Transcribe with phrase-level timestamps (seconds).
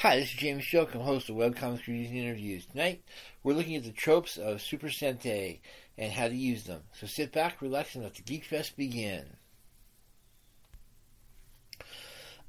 [0.00, 2.64] Hi, this is James Jokum, host of Webcomics Reviews and Interviews.
[2.64, 3.02] Tonight,
[3.42, 5.60] we're looking at the tropes of Super Sentai
[5.98, 6.80] and how to use them.
[6.94, 9.26] So sit back, relax, and let the Geek Fest begin.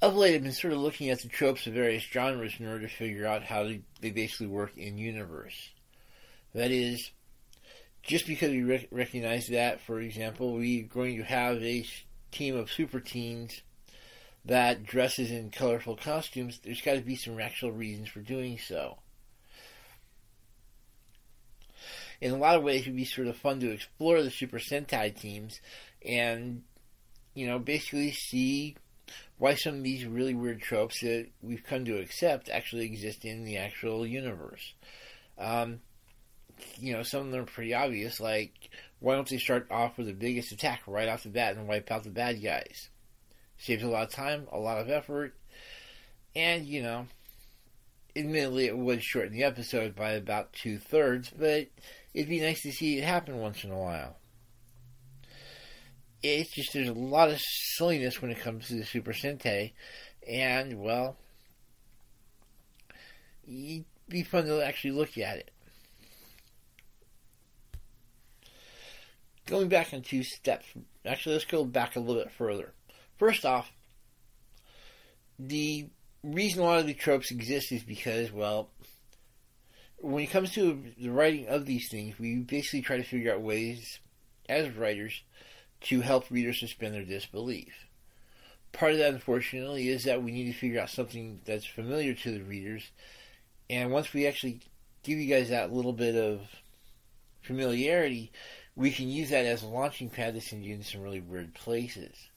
[0.02, 2.88] Of late, I've been sort of looking at the tropes of various genres in order
[2.88, 5.72] to figure out how they, they basically work in universe.
[6.56, 7.12] That is,
[8.02, 11.86] just because we rec- recognize that, for example, we're going to have a
[12.32, 13.62] team of super teens
[14.46, 18.98] that dresses in colorful costumes, there's got to be some actual reasons for doing so.
[22.20, 24.60] In a lot of ways, it would be sort of fun to explore the Super
[24.60, 25.60] Sentai teams
[26.06, 26.64] and,
[27.34, 28.76] you know, basically see
[29.40, 33.44] why some of these really weird tropes that we've come to accept actually exist in
[33.44, 34.74] the actual universe.
[35.40, 35.80] Um,
[36.78, 40.06] you know, some of them are pretty obvious, like, why don't they start off with
[40.06, 42.91] the biggest attack right off the bat and wipe out the bad guys?
[43.62, 45.36] Saves a lot of time, a lot of effort,
[46.36, 47.06] and, you know,
[48.16, 51.68] admittedly it would shorten the episode by about two thirds, but
[52.12, 54.18] it'd be nice to see it happen once in a while.
[56.24, 59.74] It's just there's a lot of silliness when it comes to the Super Sentai,
[60.28, 61.18] and, well,
[63.48, 65.52] it'd be fun to actually look at it.
[69.46, 70.66] Going back in two steps,
[71.06, 72.74] actually, let's go back a little bit further.
[73.22, 73.72] First off,
[75.38, 75.86] the
[76.24, 78.72] reason a lot of the tropes exist is because, well,
[80.00, 83.42] when it comes to the writing of these things, we basically try to figure out
[83.42, 84.00] ways,
[84.50, 85.22] as writers,
[85.82, 87.72] to help readers suspend their disbelief.
[88.72, 92.32] Part of that, unfortunately, is that we need to figure out something that's familiar to
[92.32, 92.90] the readers,
[93.70, 94.62] and once we actually
[95.04, 96.42] give you guys that little bit of
[97.44, 98.32] familiarity,
[98.76, 101.54] we can use that as a launching pad to send you into some really weird
[101.54, 102.31] places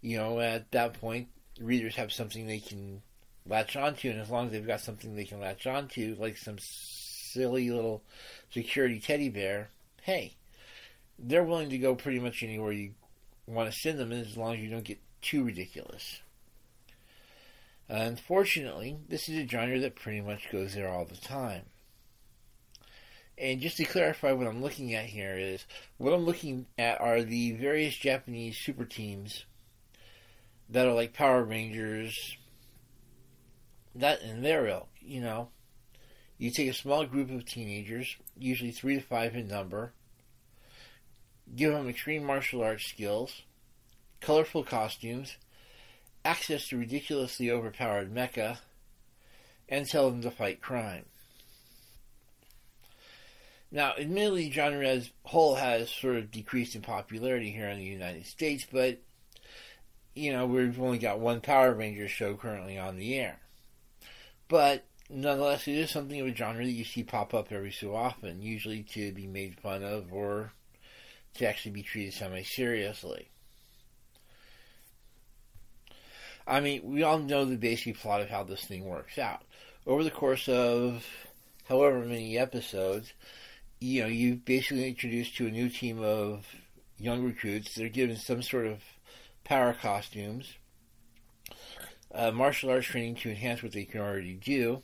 [0.00, 1.28] you know, at that point,
[1.60, 3.02] readers have something they can
[3.46, 6.56] latch onto, and as long as they've got something they can latch onto, like some
[6.58, 8.02] silly little
[8.50, 9.70] security teddy bear,
[10.02, 10.34] hey,
[11.18, 12.92] they're willing to go pretty much anywhere you
[13.46, 16.20] want to send them, as long as you don't get too ridiculous.
[17.88, 21.62] Unfortunately, this is a genre that pretty much goes there all the time.
[23.36, 25.64] And just to clarify what I'm looking at here is,
[25.98, 29.44] what I'm looking at are the various Japanese super teams
[30.70, 32.36] that are like Power Rangers,
[33.94, 35.48] that in their ilk, you know.
[36.38, 39.92] You take a small group of teenagers, usually three to five in number,
[41.54, 43.42] give them extreme martial arts skills,
[44.20, 45.36] colorful costumes,
[46.24, 48.58] access to ridiculously overpowered mecha,
[49.68, 51.04] and tell them to fight crime.
[53.70, 58.26] Now, admittedly, genre as whole has sort of decreased in popularity here in the United
[58.26, 58.98] States, but
[60.14, 63.38] you know, we've only got one Power Rangers show currently on the air.
[64.48, 67.94] But nonetheless, it is something of a genre that you see pop up every so
[67.94, 70.52] often, usually to be made fun of or
[71.34, 73.28] to actually be treated semi seriously.
[76.46, 79.42] I mean, we all know the basic plot of how this thing works out.
[79.86, 81.06] Over the course of
[81.68, 83.12] however many episodes,
[83.78, 86.44] you know, you basically introduced to a new team of
[86.98, 87.74] young recruits.
[87.74, 88.82] They're given some sort of
[89.50, 90.54] power costumes,
[92.14, 94.80] uh, martial arts training to enhance what they can already do,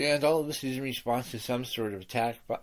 [0.00, 2.58] and all of this is in response to some sort of attack by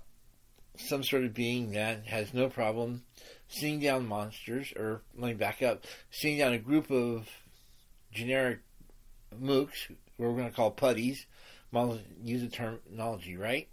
[0.75, 3.03] some sort of being that has no problem
[3.47, 7.29] seeing down monsters, or let me back up, seeing down a group of
[8.11, 8.59] generic
[9.41, 11.25] mooks, we're going to call putties,
[12.21, 13.69] use the terminology, right?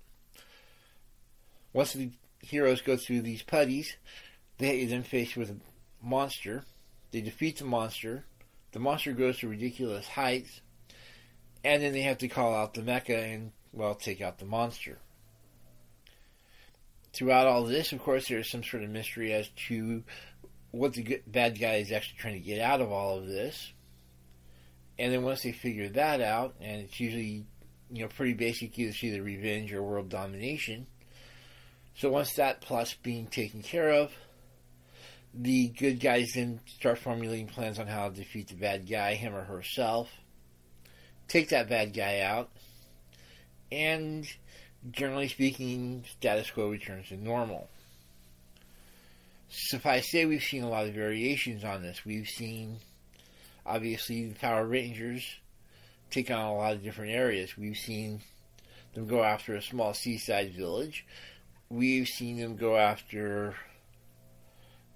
[1.72, 2.12] Once the
[2.42, 3.96] heroes go through these putties,
[4.58, 5.60] they then faced with
[6.02, 6.64] monster.
[7.10, 8.24] They defeat the monster.
[8.72, 10.60] The monster goes to ridiculous heights.
[11.64, 14.98] And then they have to call out the mecha and, well, take out the monster.
[17.12, 20.04] Throughout all this, of course, there's some sort of mystery as to
[20.70, 23.72] what the good, bad guy is actually trying to get out of all of this.
[24.98, 27.46] And then once they figure that out, and it's usually,
[27.90, 30.86] you know, pretty basic, either see the revenge or world domination.
[31.96, 34.12] So once that plot's being taken care of,
[35.34, 39.34] the good guys then start formulating plans on how to defeat the bad guy, him
[39.34, 40.08] or herself,
[41.28, 42.50] take that bad guy out,
[43.70, 44.26] and
[44.90, 47.68] generally speaking, status quo returns to normal.
[49.50, 52.04] Suffice to say, we've seen a lot of variations on this.
[52.04, 52.78] We've seen,
[53.64, 55.24] obviously, the Power Rangers
[56.10, 57.56] take on a lot of different areas.
[57.56, 58.20] We've seen
[58.94, 61.06] them go after a small seaside village.
[61.70, 63.54] We've seen them go after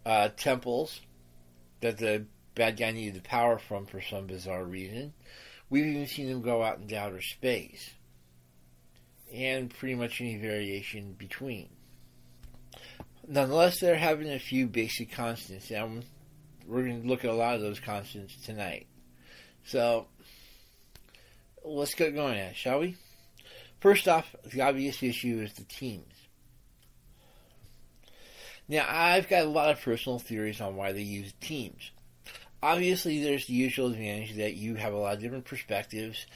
[0.04, 1.00] uh, temples
[1.80, 5.12] that the bad guy needed the power from for some bizarre reason.
[5.70, 7.90] We've even seen them go out into outer space.
[9.32, 11.70] And pretty much any variation between.
[13.26, 16.04] Nonetheless, they're having a few basic constants, and
[16.66, 18.86] we're going to look at a lot of those constants tonight.
[19.64, 20.08] So,
[21.64, 22.96] let's get going at it, shall we?
[23.80, 26.11] First off, the obvious issue is the teams.
[28.68, 31.90] Now, I've got a lot of personal theories on why they use teams.
[32.62, 36.26] Obviously, there's the usual advantage that you have a lot of different perspectives,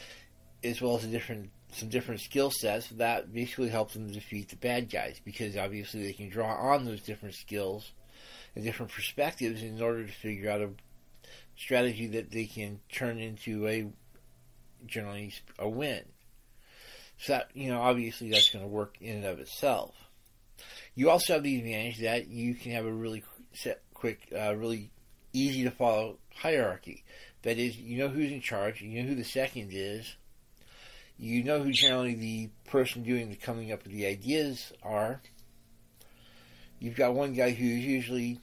[0.64, 4.90] as well as different some different skill sets that basically help them defeat the bad
[4.90, 7.92] guys because obviously they can draw on those different skills
[8.54, 10.70] and different perspectives in order to figure out a
[11.56, 13.86] strategy that they can turn into a
[14.86, 16.02] generally a win.
[17.18, 19.94] So that you know obviously that's going to work in and of itself.
[20.94, 23.22] You also have the advantage that you can have a really
[23.52, 24.90] set, quick, uh, really
[25.32, 27.04] easy to follow hierarchy.
[27.42, 30.16] That is, you know who's in charge, you know who the second is,
[31.18, 35.20] you know who generally the person doing the coming up with the ideas are.
[36.78, 38.40] You've got one guy who's usually.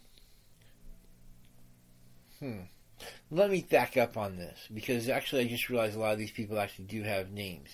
[2.39, 2.61] Hmm.
[3.29, 6.31] Let me back up on this because actually I just realized a lot of these
[6.31, 7.69] people actually do have names.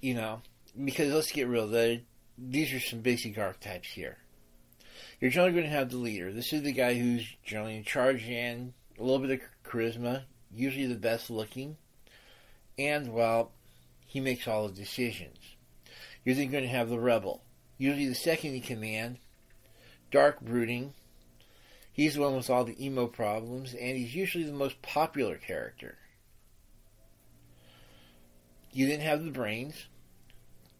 [0.00, 0.42] You know,
[0.84, 2.02] because let's get real, the,
[2.38, 4.18] these are some basic archetypes here.
[5.20, 6.32] You're generally going to have the leader.
[6.32, 10.24] This is the guy who's generally in charge and a little bit of charisma,
[10.54, 11.76] usually the best looking,
[12.78, 13.52] and well,
[14.06, 15.38] he makes all the decisions.
[16.24, 17.42] You're then going to have the rebel,
[17.78, 19.18] usually the second in command,
[20.10, 20.92] dark brooding.
[21.92, 25.96] He's the one with all the emo problems, and he's usually the most popular character.
[28.72, 29.86] You then have the brains.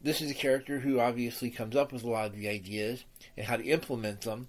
[0.07, 3.03] This is a character who obviously comes up with a lot of the ideas
[3.37, 4.47] and how to implement them,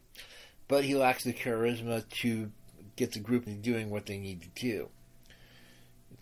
[0.68, 2.52] but he lacks the charisma to
[2.96, 4.90] get the group doing what they need to do.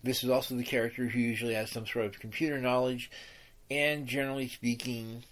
[0.02, 3.10] This is also the character who usually has some sort of computer knowledge,
[3.70, 5.22] and generally speaking,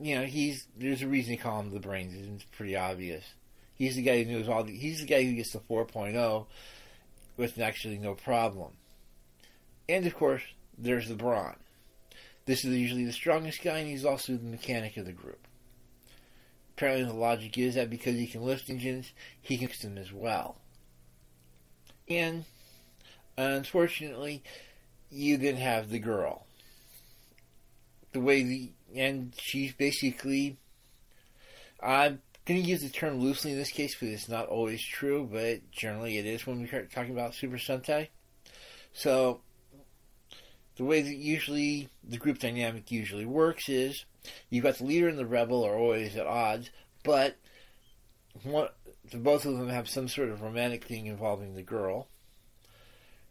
[0.00, 2.14] you know, he's there's a reason to call him the brains.
[2.36, 3.24] It's pretty obvious.
[3.74, 4.76] He's the guy who knows all the.
[4.76, 6.46] He's the guy who gets the 4.0
[7.36, 8.74] with actually no problem.
[9.88, 10.42] And of course,
[10.78, 11.56] there's the brawn.
[12.46, 15.46] This is usually the strongest guy, and he's also the mechanic of the group.
[16.76, 20.12] Apparently, the logic is that because he can lift engines, he can fix them as
[20.12, 20.56] well.
[22.08, 22.44] And
[23.36, 24.42] unfortunately,
[25.10, 26.46] you then have the girl.
[28.12, 30.58] The way the and she's basically.
[31.82, 35.28] I'm going to use the term loosely in this case because it's not always true,
[35.30, 38.08] but generally it is when we start talking about Super Sentai.
[38.92, 39.40] So,
[40.76, 44.04] the way that usually the group dynamic usually works is
[44.50, 46.70] you've got the leader and the rebel are always at odds,
[47.02, 47.36] but
[48.42, 48.68] one,
[49.14, 52.08] both of them have some sort of romantic thing involving the girl.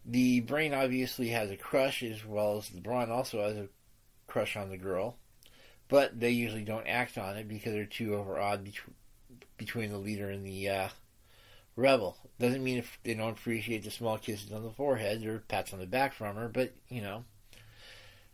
[0.06, 3.68] The brain obviously has a crush, as well as the brawn also has a
[4.28, 5.18] crush on the girl,
[5.88, 8.74] but they usually don't act on it because they're too overawed bet-
[9.58, 10.90] between the leader and the uh,
[11.76, 12.18] rebel.
[12.40, 15.80] Doesn't mean if they don't appreciate the small kisses on the forehead or pats on
[15.80, 17.24] the back from her, but you know,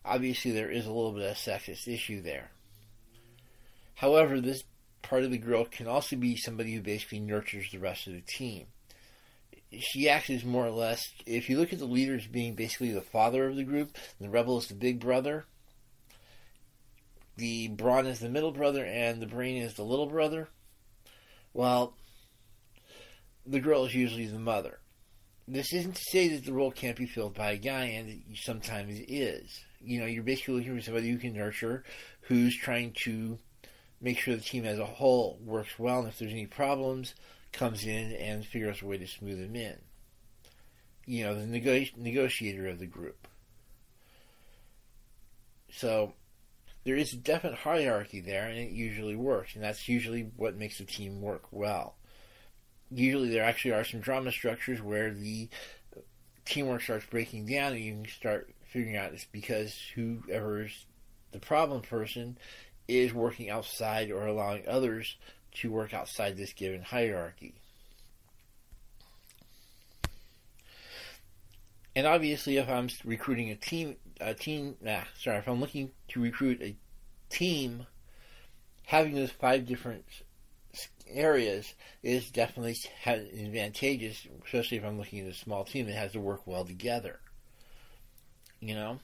[0.05, 2.51] obviously there is a little bit of sexist issue there.
[3.95, 4.63] However, this
[5.01, 8.21] part of the girl can also be somebody who basically nurtures the rest of the
[8.21, 8.67] team
[9.79, 13.01] she acts as more or less, if you look at the leaders being basically the
[13.01, 15.45] father of the group, the rebel is the big brother,
[17.37, 20.49] the brawn is the middle brother, and the brain is the little brother.
[21.53, 21.95] Well,
[23.45, 24.79] the girl is usually the mother.
[25.51, 28.19] This isn't to say that the role can't be filled by a guy, and it
[28.35, 29.59] sometimes is.
[29.81, 31.83] You know, you're basically looking for somebody who can nurture,
[32.21, 33.37] who's trying to
[33.99, 37.15] make sure the team as a whole works well, and if there's any problems,
[37.51, 39.77] comes in and figures a way to smooth them in.
[41.05, 43.27] You know, the nego- negotiator of the group.
[45.69, 46.13] So
[46.85, 50.79] there is a definite hierarchy there, and it usually works, and that's usually what makes
[50.79, 51.97] a team work well.
[52.93, 55.47] Usually, there actually are some drama structures where the
[56.45, 60.85] teamwork starts breaking down, and you can start figuring out it's because whoever's
[61.31, 62.37] the problem person
[62.87, 65.15] is working outside or allowing others
[65.53, 67.53] to work outside this given hierarchy.
[71.95, 76.21] And obviously, if I'm recruiting a team, a team, nah, sorry, if I'm looking to
[76.21, 76.75] recruit a
[77.29, 77.85] team,
[78.85, 80.05] having those five different
[81.13, 86.19] areas is definitely advantageous, especially if I'm looking at a small team that has to
[86.19, 87.19] work well together.
[88.59, 88.99] You know?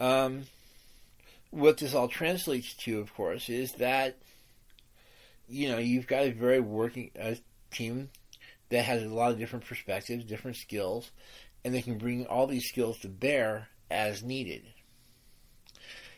[0.00, 0.42] Um,
[1.50, 4.16] what this all translates to, of course, is that
[5.52, 7.34] you know, you've got a very working uh,
[7.70, 8.08] team
[8.70, 11.10] that has a lot of different perspectives, different skills,
[11.62, 14.62] and they can bring all these skills to bear as needed.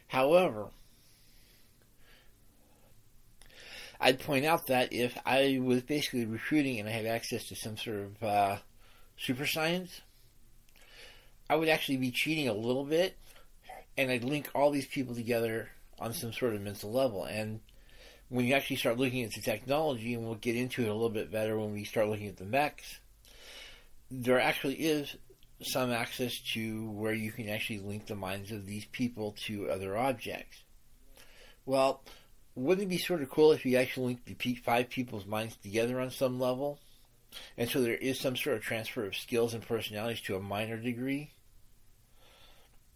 [0.07, 0.69] However,
[4.05, 7.79] I'd point out that if I was basically recruiting and I had access to some
[7.79, 8.57] sort of uh,
[9.17, 10.03] super science,
[11.49, 13.17] I would actually be cheating a little bit,
[13.97, 17.25] and I'd link all these people together on some sort of mental level.
[17.25, 17.61] And
[18.29, 21.09] when you actually start looking at the technology, and we'll get into it a little
[21.09, 23.01] bit better when we start looking at the mechs,
[24.11, 25.17] there actually is
[25.63, 29.97] some access to where you can actually link the minds of these people to other
[29.97, 30.59] objects.
[31.65, 32.03] Well,
[32.57, 36.01] wouldn't it be sort of cool if you actually linked the five people's minds together
[36.01, 36.79] on some level?
[37.59, 40.77] And so there is some sort of transfer of skills and personalities to a minor
[40.77, 41.31] degree.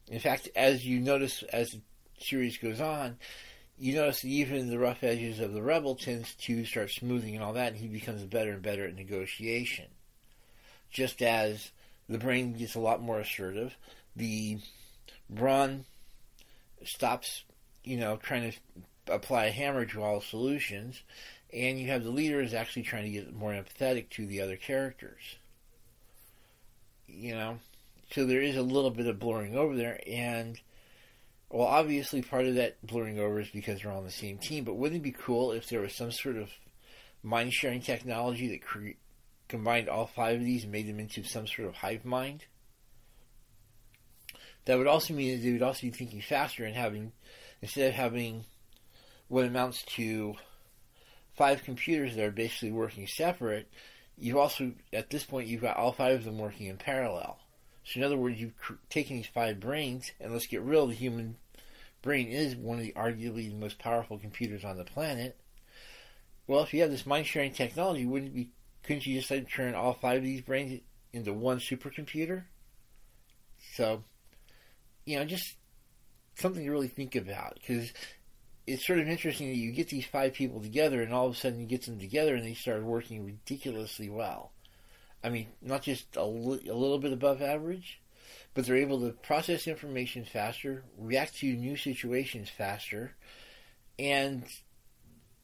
[0.08, 1.80] In fact, as you notice as the
[2.20, 3.18] series goes on,
[3.78, 7.44] you notice that even the rough edges of the rebel tends to start smoothing and
[7.44, 9.86] all that, and he becomes better and better at negotiation.
[10.90, 11.70] Just as
[12.08, 13.76] the brain gets a lot more assertive,
[14.16, 14.58] the
[15.28, 15.84] brawn
[16.84, 17.44] stops,
[17.84, 18.58] you know, trying to
[19.08, 21.02] apply a hammer to all solutions,
[21.52, 24.56] and you have the leader is actually trying to get more empathetic to the other
[24.56, 25.36] characters.
[27.06, 27.58] You know,
[28.12, 30.60] so there is a little bit of blurring over there, and
[31.50, 34.64] well, obviously part of that blurring over is because they're on the same team.
[34.64, 36.50] But wouldn't it be cool if there was some sort of
[37.22, 38.98] mind sharing technology that cre-
[39.48, 42.44] combined all five of these and made them into some sort of hive mind?
[44.66, 47.12] That would also mean that they would also be thinking faster and having
[47.62, 48.44] instead of having
[49.28, 50.34] what amounts to
[51.36, 53.70] five computers that are basically working separate,
[54.16, 57.38] you've also, at this point, you've got all five of them working in parallel.
[57.84, 58.54] So, in other words, you've
[58.90, 61.36] taken these five brains, and let's get real, the human
[62.02, 65.38] brain is one of the arguably the most powerful computers on the planet.
[66.46, 68.50] Well, if you have this mind sharing technology, wouldn't be
[68.82, 70.80] couldn't you just like turn all five of these brains
[71.12, 72.44] into one supercomputer?
[73.74, 74.04] So,
[75.04, 75.56] you know, just
[76.36, 77.92] something to really think about because
[78.68, 81.36] it's sort of interesting that you get these five people together, and all of a
[81.36, 84.52] sudden you get them together, and they start working ridiculously well.
[85.24, 88.00] I mean, not just a, li- a little bit above average,
[88.52, 93.14] but they're able to process information faster, react to new situations faster,
[93.98, 94.44] and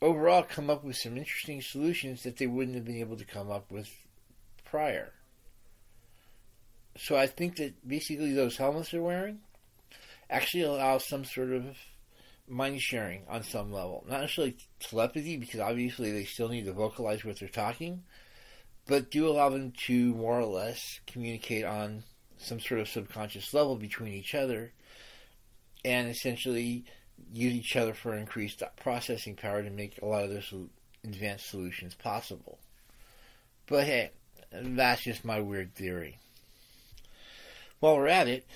[0.02, 3.50] overall come up with some interesting solutions that they wouldn't have been able to come
[3.50, 3.90] up with
[4.64, 5.12] prior.
[6.98, 9.40] So I think that basically those helmets they're wearing
[10.28, 11.76] actually allow some sort of
[12.48, 14.04] mind sharing on some level.
[14.08, 18.02] Not necessarily telepathy, because obviously they still need to vocalize what they're talking,
[18.86, 22.04] but do allow them to more or less communicate on
[22.38, 24.72] some sort of subconscious level between each other
[25.84, 26.84] and essentially
[27.32, 30.52] use each other for increased processing power to make a lot of those
[31.04, 32.58] advanced solutions possible.
[33.66, 34.10] But hey,
[34.50, 36.18] that's just my weird theory.
[37.80, 38.46] While we're at it,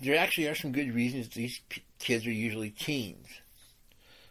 [0.00, 1.60] there actually are some good reasons these
[1.98, 3.26] kids are usually teens.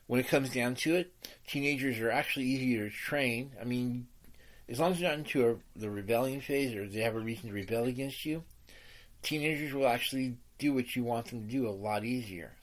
[0.08, 1.14] When it comes down to it,
[1.48, 3.52] teenagers are actually easier to train.
[3.60, 4.08] I mean,
[4.70, 7.50] as long as they're not into a, the rebellion phase or they have a reason
[7.50, 8.44] to rebel against you,
[9.22, 12.54] teenagers will actually do what you want them to do a lot easier.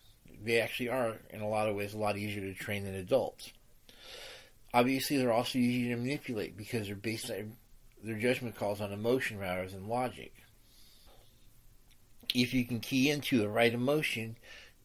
[0.43, 3.53] They actually are, in a lot of ways, a lot easier to train than adults.
[4.73, 7.53] Obviously, they're also easier to manipulate because they're based on
[8.03, 10.33] their judgment calls on emotion rather than logic
[12.35, 14.37] if you can key into the right emotion,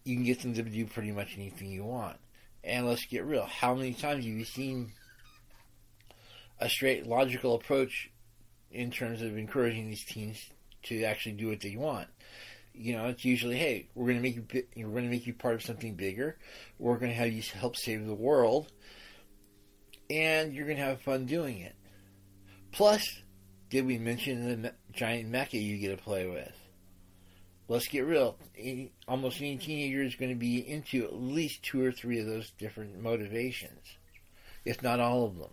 [0.03, 2.17] you can get them to do pretty much anything you want.
[2.63, 3.45] And let's get real.
[3.45, 4.91] How many times have you seen
[6.59, 8.09] a straight logical approach
[8.71, 10.49] in terms of encouraging these teens
[10.83, 12.07] to actually do what they want?
[12.73, 14.45] You know, it's usually, hey, we're going to make you,
[14.85, 16.37] we're going to make you part of something bigger.
[16.77, 18.71] We're going to have you help save the world,
[20.09, 21.75] and you're going to have fun doing it.
[22.71, 23.21] Plus,
[23.69, 26.58] did we mention the giant mecha you get to play with?
[27.69, 28.35] Let's get real.
[29.07, 32.51] Almost any teenager is going to be into at least two or three of those
[32.57, 33.79] different motivations,
[34.65, 35.51] if not all of them.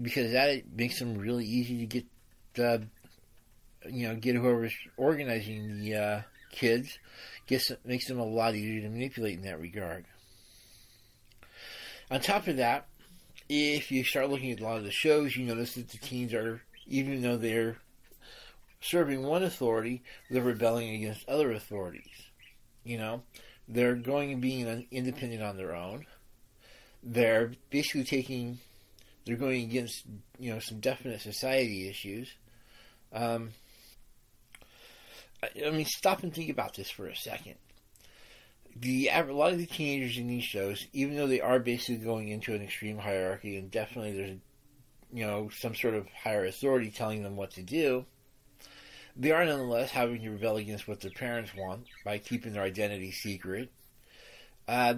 [0.00, 2.04] Because that makes them really easy to get,
[2.58, 2.78] uh,
[3.90, 6.98] you know, get whoever's organizing the uh, kids,
[7.46, 10.04] gets makes them a lot easier to manipulate in that regard.
[12.10, 12.86] On top of that,
[13.48, 16.34] if you start looking at a lot of the shows, you notice that the teens
[16.34, 17.78] are, even though they're
[18.86, 22.22] serving one authority, they're rebelling against other authorities.
[22.84, 23.22] You know,
[23.68, 26.06] they're going and being independent on their own.
[27.02, 28.58] They're basically taking,
[29.24, 30.04] they're going against,
[30.38, 32.32] you know, some definite society issues.
[33.12, 33.50] Um,
[35.42, 37.54] I, I mean, stop and think about this for a second.
[38.78, 42.28] The a lot of the teenagers in these shows, even though they are basically going
[42.28, 44.38] into an extreme hierarchy, and definitely there's
[45.12, 48.04] you know, some sort of higher authority telling them what to do,
[49.18, 53.10] they are nonetheless having to rebel against what their parents want by keeping their identity
[53.10, 53.70] secret.
[54.68, 54.94] Uh,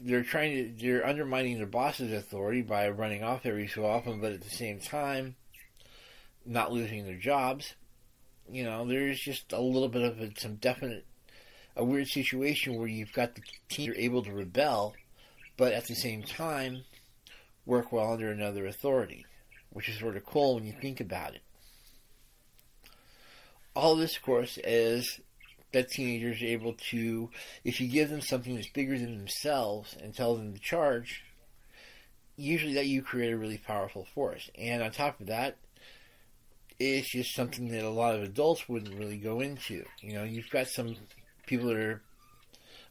[0.00, 4.32] they're trying to they're undermining their boss's authority by running off every so often, but
[4.32, 5.34] at the same time,
[6.46, 7.74] not losing their jobs.
[8.48, 11.06] You know, there's just a little bit of a, some definite
[11.76, 14.94] a weird situation where you've got the team you're able to rebel,
[15.56, 16.84] but at the same time
[17.66, 19.24] work well under another authority,
[19.70, 21.42] which is sort of cool when you think about it.
[23.74, 25.20] All this, of course, is
[25.72, 27.30] that teenagers are able to,
[27.64, 31.22] if you give them something that's bigger than themselves and tell them to charge,
[32.36, 34.50] usually that you create a really powerful force.
[34.58, 35.56] And on top of that,
[36.78, 39.84] it's just something that a lot of adults wouldn't really go into.
[40.00, 40.96] You know, you've got some
[41.46, 42.02] people that are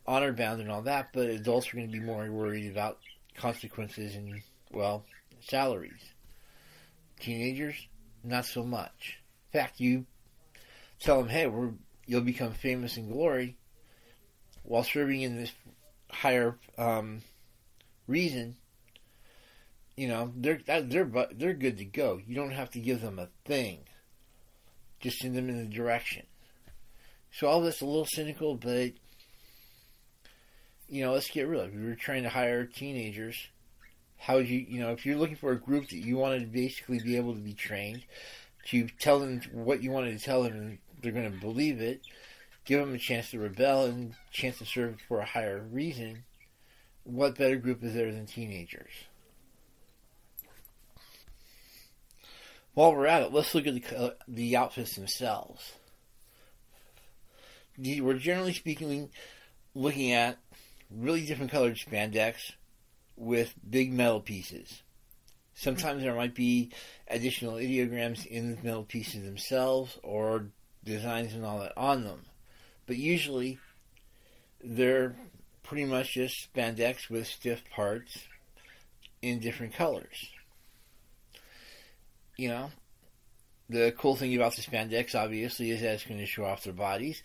[0.07, 2.99] honor bound and all that, but adults are going to be more worried about
[3.35, 5.03] consequences and, well,
[5.41, 6.13] salaries.
[7.19, 7.87] Teenagers,
[8.23, 9.19] not so much.
[9.51, 10.05] In fact, you
[10.99, 11.71] tell them, hey, we're
[12.05, 13.55] you'll become famous in glory
[14.63, 15.51] while serving in this
[16.09, 17.21] higher um,
[18.07, 18.55] reason.
[19.95, 22.19] You know, they're they're they're good to go.
[22.25, 23.79] You don't have to give them a thing.
[24.99, 26.25] Just send them in the direction.
[27.31, 28.93] So all this a little cynical, but
[30.87, 31.61] you know, let's get real.
[31.61, 33.37] If you were trying to hire teenagers,
[34.17, 36.47] how would you, you know, if you're looking for a group that you wanted to
[36.47, 38.03] basically be able to be trained,
[38.67, 42.01] to tell them what you wanted to tell them they're going to believe it,
[42.65, 46.23] give them a chance to rebel and a chance to serve for a higher reason,
[47.03, 48.91] what better group is there than teenagers?
[52.73, 55.73] While we're at it, let's look at the, uh, the outfits themselves.
[57.77, 59.09] We're generally speaking
[59.73, 60.37] looking at
[60.89, 62.51] really different colored spandex
[63.15, 64.81] with big metal pieces.
[65.53, 66.71] Sometimes there might be
[67.07, 70.47] additional ideograms in the metal pieces themselves or
[70.89, 72.25] designs and all that on them.
[72.85, 73.59] But usually
[74.63, 75.15] they're
[75.63, 78.27] pretty much just spandex with stiff parts
[79.21, 80.29] in different colors.
[82.37, 82.71] You know,
[83.69, 86.73] the cool thing about the spandex obviously is that it's going to show off their
[86.73, 87.21] bodies,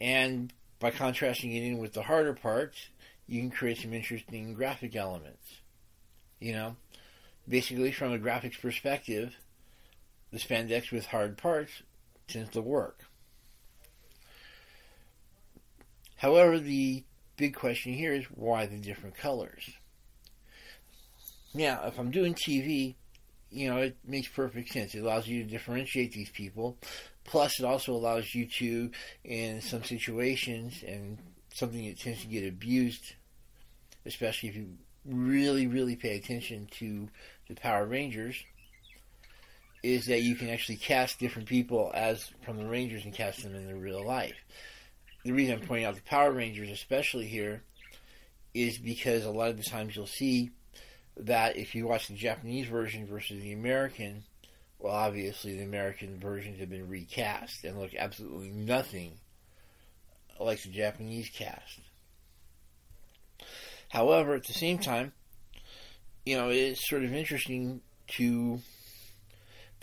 [0.00, 2.88] and by contrasting it in with the harder parts,
[3.26, 5.60] you can create some interesting graphic elements.
[6.40, 6.76] You know,
[7.48, 9.34] basically from a graphics perspective,
[10.30, 11.82] the spandex with hard parts
[12.28, 13.00] tends to work.
[16.16, 17.04] However, the
[17.36, 19.70] big question here is why the different colors?
[21.52, 22.94] Now, if I'm doing TV,
[23.50, 24.94] you know, it makes perfect sense.
[24.94, 26.76] It allows you to differentiate these people.
[27.24, 28.90] Plus, it also allows you to,
[29.22, 31.18] in some situations, and
[31.54, 33.14] something that tends to get abused,
[34.04, 34.70] especially if you
[35.04, 37.08] really, really pay attention to
[37.48, 38.36] the Power Rangers,
[39.84, 43.54] is that you can actually cast different people as from the Rangers and cast them
[43.54, 44.32] in their real life.
[45.26, 47.62] The reason I'm pointing out the Power Rangers, especially here,
[48.54, 50.52] is because a lot of the times you'll see
[51.18, 54.24] that if you watch the Japanese version versus the American,
[54.78, 59.12] well, obviously the American versions have been recast and look absolutely nothing
[60.40, 61.80] like the Japanese cast.
[63.90, 65.12] However, at the same time,
[66.24, 67.82] you know, it's sort of interesting
[68.16, 68.60] to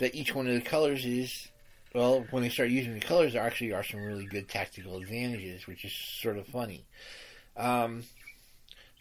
[0.02, 1.48] that each one of the colors is
[1.94, 5.68] well, when they start using the colors, there actually are some really good tactical advantages,
[5.68, 6.86] which is sort of funny.
[7.58, 8.04] Um,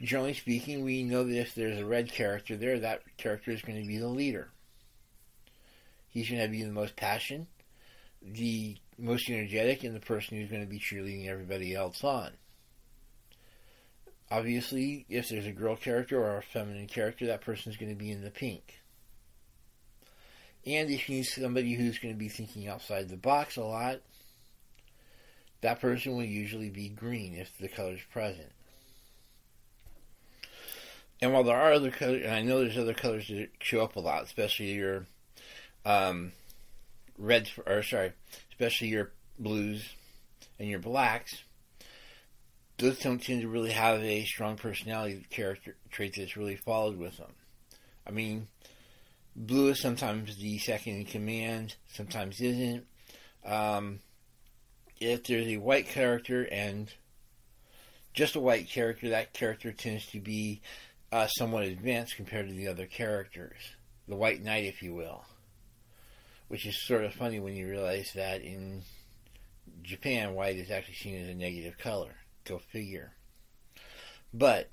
[0.03, 3.81] generally speaking, we know that if there's a red character there, that character is going
[3.81, 4.51] to be the leader.
[6.09, 7.47] He's going to be the most passion,
[8.23, 12.33] the most energetic, and the person who's going to be cheerleading everybody else on.
[14.33, 17.99] Obviously, if there's a girl character or a feminine character, that person is going to
[17.99, 18.80] be in the pink.
[20.67, 24.01] And if you need somebody who's going to be thinking outside the box a lot,
[25.63, 28.53] that person will usually be green if the color is present.
[31.23, 33.97] And while there are other colors, and I know there's other colors that show up
[33.97, 35.07] a lot, especially your
[35.85, 36.33] um,
[37.19, 38.13] reds, or sorry,
[38.51, 39.85] especially your blues
[40.59, 41.43] and your blacks,
[42.79, 47.19] those don't tend to really have a strong personality character trait that's really followed with
[47.19, 47.33] them.
[48.07, 48.49] I mean,
[49.37, 52.87] Blue is sometimes the second in command, sometimes isn't.
[53.45, 54.01] Um,
[55.01, 56.93] if there's a white character and
[58.13, 60.61] just a white character, that character tends to be
[61.13, 63.59] uh, somewhat advanced compared to the other characters.
[64.09, 65.25] The White Knight, if you will.
[66.49, 68.83] Which is sort of funny when you realize that in
[69.83, 72.17] Japan, white is actually seen as a negative color.
[72.45, 73.13] Go figure.
[74.35, 74.71] But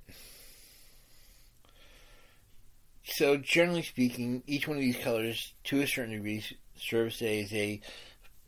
[3.10, 6.43] So, generally speaking, each one of these colors, to a certain degree,
[6.76, 7.80] serves as a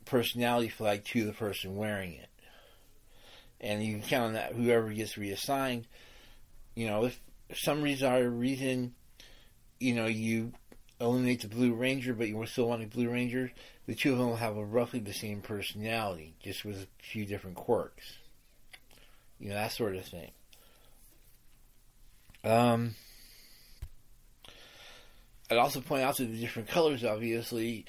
[0.05, 2.27] personality flag to the person wearing it.
[3.61, 5.87] And you can count on that whoever gets reassigned.
[6.75, 7.19] You know, if
[7.53, 8.95] some reason reason,
[9.79, 10.51] you know, you
[10.99, 13.51] eliminate the Blue Ranger, but you still want a Blue Ranger,
[13.85, 17.55] the two of them will have roughly the same personality, just with a few different
[17.55, 18.17] quirks.
[19.39, 20.31] You know, that sort of thing.
[22.43, 22.95] Um,
[25.51, 27.85] I'd also point out that the different colors, obviously,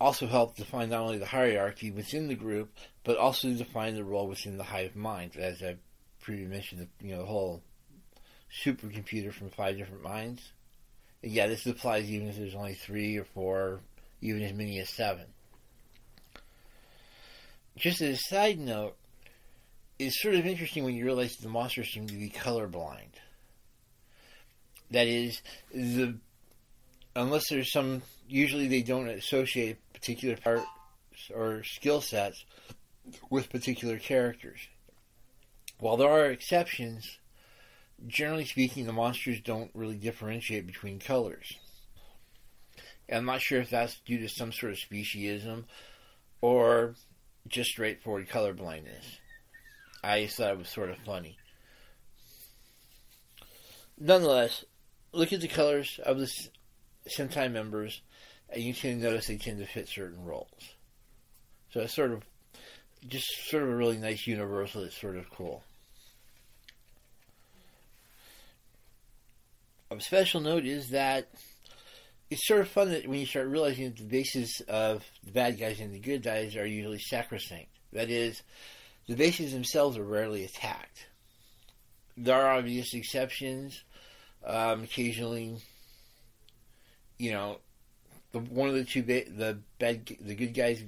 [0.00, 2.72] also help define not only the hierarchy within the group,
[3.04, 5.36] but also define the role within the hive mind.
[5.36, 5.76] As I
[6.20, 7.62] previously mentioned, you know, the whole
[8.64, 10.52] supercomputer from five different minds.
[11.22, 13.80] And yeah, this applies even if there's only three or four,
[14.20, 15.26] even as many as seven.
[17.76, 18.96] Just as a side note,
[19.98, 23.14] it's sort of interesting when you realize the monsters seem to be colorblind.
[24.90, 26.16] That is, the
[27.18, 30.64] unless there's some, usually they don't associate particular parts
[31.34, 32.44] or skill sets
[33.30, 34.60] with particular characters.
[35.80, 37.18] While there are exceptions,
[38.06, 41.52] generally speaking, the monsters don't really differentiate between colors.
[43.08, 45.64] And I'm not sure if that's due to some sort of speciesism
[46.40, 46.94] or
[47.48, 49.18] just straightforward color blindness.
[50.04, 51.36] I just thought it was sort of funny.
[53.98, 54.64] Nonetheless,
[55.12, 56.30] look at the colors of the
[57.10, 58.00] Sentai members,
[58.50, 60.74] and you can notice they tend to fit certain roles.
[61.70, 62.22] So it's sort of
[63.06, 65.62] just sort of a really nice universal that's sort of cool.
[69.90, 71.28] Of special note is that
[72.30, 75.58] it's sort of fun that when you start realizing that the bases of the bad
[75.58, 77.70] guys and the good guys are usually sacrosanct.
[77.92, 78.42] That is,
[79.06, 81.06] the bases themselves are rarely attacked.
[82.18, 83.82] There are obvious exceptions.
[84.44, 85.56] Um, occasionally,
[87.18, 87.58] you know,
[88.32, 90.82] the, one of the two ba- the bad the good guys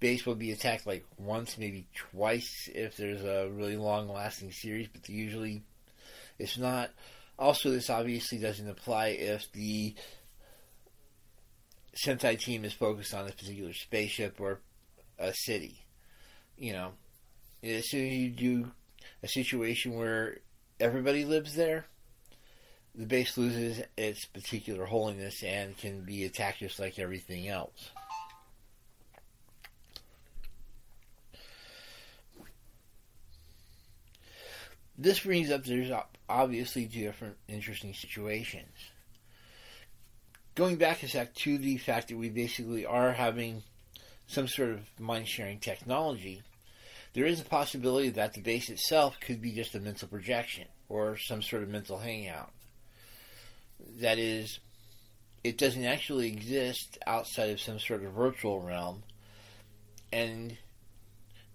[0.00, 4.88] base will be attacked like once, maybe twice if there's a really long lasting series,
[4.88, 5.62] but usually
[6.38, 6.90] it's not.
[7.38, 9.94] Also, this obviously doesn't apply if the
[11.96, 14.60] Sentai team is focused on a particular spaceship or
[15.18, 15.84] a city.
[16.56, 16.90] You know,
[17.62, 18.70] as soon as you do
[19.22, 20.38] a situation where
[20.78, 21.86] everybody lives there,
[22.94, 27.90] the base loses its particular holiness and can be attacked just like everything else.
[34.96, 35.90] This brings up there's
[36.28, 38.76] obviously two different interesting situations.
[40.54, 43.64] Going back a sec to the fact that we basically are having
[44.28, 46.42] some sort of mind sharing technology,
[47.12, 51.16] there is a possibility that the base itself could be just a mental projection or
[51.16, 52.52] some sort of mental hangout
[54.00, 54.58] that is,
[55.42, 59.02] it doesn't actually exist outside of some sort of virtual realm,
[60.12, 60.56] and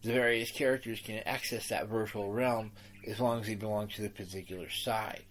[0.04, 2.72] the various characters can access that virtual realm
[3.08, 5.24] as long as they belong to the particular side.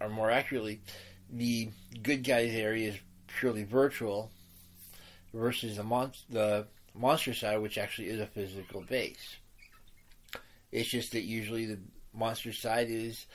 [0.00, 0.80] Or more accurately,
[1.30, 1.70] the
[2.02, 4.30] good guys area is purely virtual
[5.32, 9.36] versus the, mon- the monster side, which actually is a physical base.
[10.70, 11.78] It's just that usually the
[12.12, 13.26] monster side is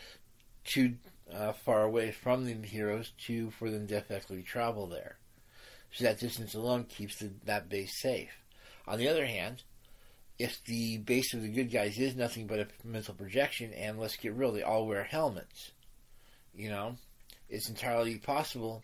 [0.64, 0.96] too
[1.34, 5.18] uh, far away from the heroes to for them to effectively travel there.
[5.92, 8.32] So that distance alone keeps the, that base safe.
[8.88, 9.64] On the other hand,
[10.38, 14.16] if the base of the good guys is nothing but a mental projection, and let's
[14.16, 15.72] get real, they all wear helmets.
[16.56, 16.96] You know,
[17.50, 18.84] it's entirely possible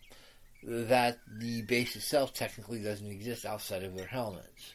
[0.62, 4.74] that the base itself technically doesn't exist outside of their helmets.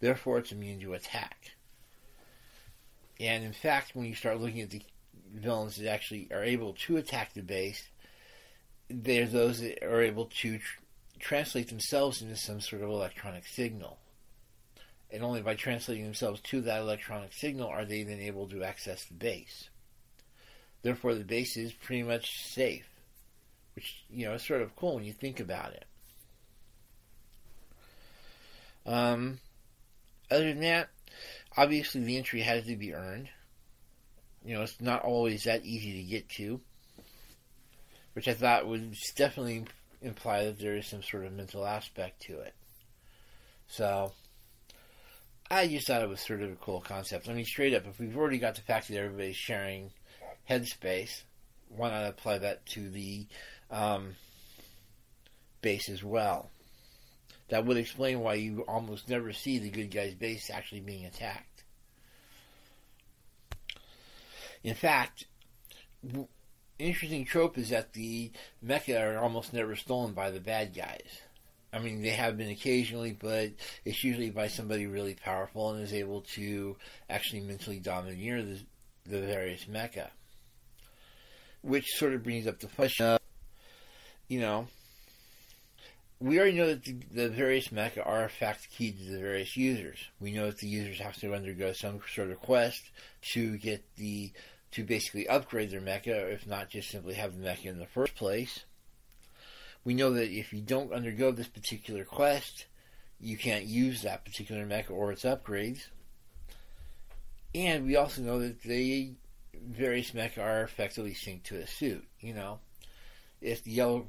[0.00, 1.52] Therefore, it's immune to attack.
[3.18, 4.82] And in fact, when you start looking at the
[5.36, 7.88] villains that actually are able to attack the base,
[8.88, 10.80] there's those that are able to tr-
[11.18, 13.98] translate themselves into some sort of electronic signal.
[15.10, 19.04] And only by translating themselves to that electronic signal are they then able to access
[19.04, 19.68] the base.
[20.82, 22.88] Therefore, the base is pretty much safe,
[23.74, 25.84] which you know is sort of cool when you think about it.
[28.84, 29.38] Um,
[30.30, 30.88] other than that,
[31.56, 33.28] obviously the entry has to be earned
[34.46, 36.60] you know, it's not always that easy to get to,
[38.12, 39.64] which I thought would definitely
[40.00, 42.54] imply that there is some sort of mental aspect to it.
[43.66, 44.12] So,
[45.50, 47.28] I just thought it was sort of a cool concept.
[47.28, 49.90] I mean, straight up, if we've already got the fact that everybody's sharing
[50.48, 51.22] headspace,
[51.68, 53.26] why not apply that to the
[53.72, 54.14] um,
[55.60, 56.50] base as well?
[57.48, 61.55] That would explain why you almost never see the good guy's base actually being attacked.
[64.66, 65.26] In fact,
[66.76, 68.32] interesting trope is that the
[68.64, 71.20] mecha are almost never stolen by the bad guys.
[71.72, 73.52] I mean, they have been occasionally, but
[73.84, 76.76] it's usually by somebody really powerful and is able to
[77.08, 78.58] actually mentally domineer the,
[79.04, 80.08] the various mecha.
[81.62, 83.20] Which sort of brings up the question of,
[84.26, 84.66] you know,
[86.18, 89.56] we already know that the, the, various mecha are in fact key to the various
[89.56, 89.98] users.
[90.18, 92.82] We know that the users have to undergo some sort of quest
[93.32, 94.32] to get the
[94.72, 98.14] to basically upgrade their mecha, if not just simply have the mecha in the first
[98.14, 98.64] place.
[99.84, 102.66] We know that if you don't undergo this particular quest,
[103.20, 105.86] you can't use that particular mecha or its upgrades.
[107.54, 109.12] And we also know that the
[109.54, 112.04] various mecha are effectively synced to a suit.
[112.20, 112.58] You know,
[113.40, 114.06] if the yellow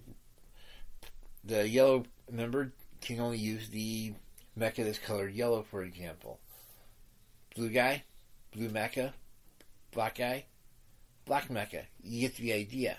[1.44, 4.14] the yellow member can only use the
[4.60, 6.40] mecha that's colored yellow, for example.
[7.56, 8.04] Blue guy,
[8.52, 9.14] blue mecha,
[9.98, 10.46] black guy,
[11.26, 11.82] black mecha.
[12.04, 12.98] You get the idea.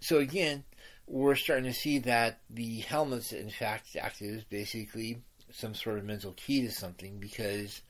[0.00, 0.64] So again,
[1.06, 6.04] we're starting to see that the helmets, in fact, act as basically some sort of
[6.04, 7.82] mental key to something because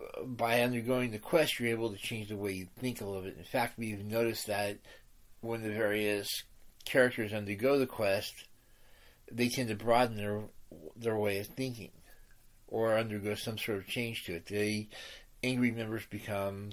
[0.00, 3.22] uh, by undergoing the quest, you're able to change the way you think a little
[3.22, 3.38] bit.
[3.38, 4.78] In fact, we've noticed that
[5.40, 6.44] when the various
[6.84, 8.44] characters undergo the quest,
[9.32, 10.42] they tend to broaden their
[10.94, 11.90] their way of thinking
[12.68, 14.46] or undergo some sort of change to it.
[14.46, 14.88] The
[15.44, 16.70] angry members become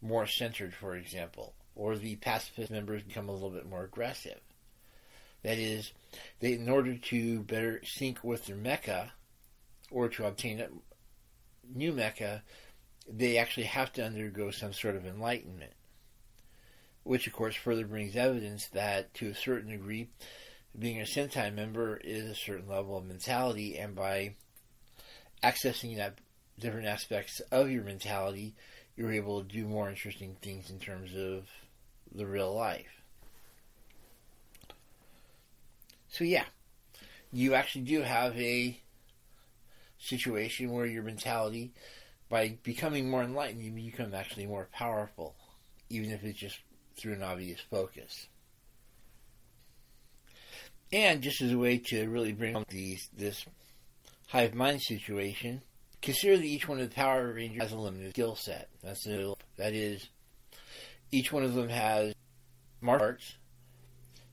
[0.00, 4.40] more centered, for example, or the pacifist members become a little bit more aggressive.
[5.42, 5.92] That is,
[6.40, 9.10] they, in order to better sync with their mecha,
[9.90, 10.68] or to obtain a
[11.74, 12.42] new mecha,
[13.08, 15.72] they actually have to undergo some sort of enlightenment
[17.04, 20.08] which of course further brings evidence that to a certain degree,
[20.76, 24.34] being a Sentai member is a certain level of mentality, and by
[25.42, 26.18] accessing that
[26.58, 28.54] different aspects of your mentality,
[28.96, 31.48] you're able to do more interesting things in terms of
[32.14, 33.02] the real life.
[36.08, 36.44] So yeah,
[37.32, 38.78] you actually do have a
[39.98, 41.72] situation where your mentality,
[42.28, 45.34] by becoming more enlightened, you become actually more powerful,
[45.90, 46.58] even if it's just
[46.96, 48.28] through an obvious focus.
[50.92, 53.44] And just as a way to really bring home these, this
[54.28, 55.62] hive mind situation,
[56.04, 58.68] consider that each one of the Power Rangers has a limited skill set.
[58.82, 60.06] That's that is,
[61.10, 62.14] each one of them has
[62.82, 63.34] martial arts,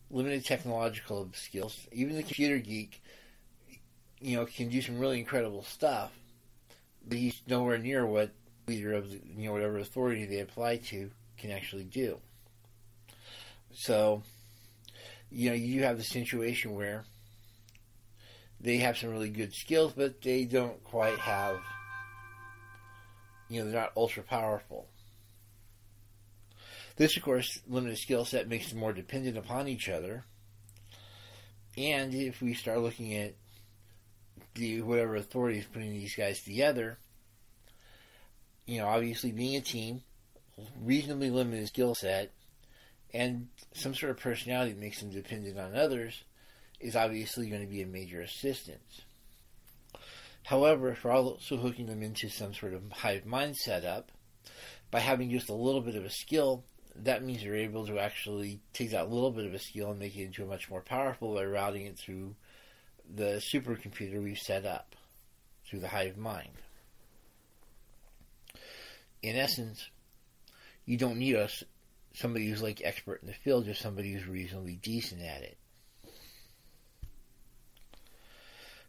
[0.10, 1.88] limited technological skills.
[1.94, 3.02] Even the computer geek,
[4.20, 6.12] you know, can do some really incredible stuff,
[7.08, 8.32] but he's nowhere near what
[8.68, 12.20] leader of the, you know whatever authority they apply to can actually do.
[13.74, 14.24] So,
[15.32, 17.06] you know, you have the situation where
[18.62, 21.58] they have some really good skills, but they don't quite have,
[23.50, 24.88] you know, they're not ultra powerful.
[26.96, 30.24] This, of course, limited skill set makes them more dependent upon each other.
[31.78, 33.34] And if we start looking at
[34.54, 37.00] the whatever authority is putting these guys together,
[38.68, 40.02] you know, obviously being a team,
[40.80, 42.32] reasonably limited skill set,
[43.14, 46.24] and some sort of personality that makes them dependent on others
[46.82, 49.02] is obviously going to be a major assistance.
[50.44, 54.12] However, if we're also hooking them into some sort of hive mind setup,
[54.90, 56.64] by having just a little bit of a skill,
[56.96, 60.16] that means you're able to actually take that little bit of a skill and make
[60.16, 62.36] it into a much more powerful by routing it through
[63.16, 64.96] the supercomputer we've set up
[65.66, 66.52] through the hive mind.
[69.22, 69.90] In essence,
[70.86, 71.64] you don't need us
[72.14, 75.58] somebody who's like expert in the field or somebody who's reasonably decent at it.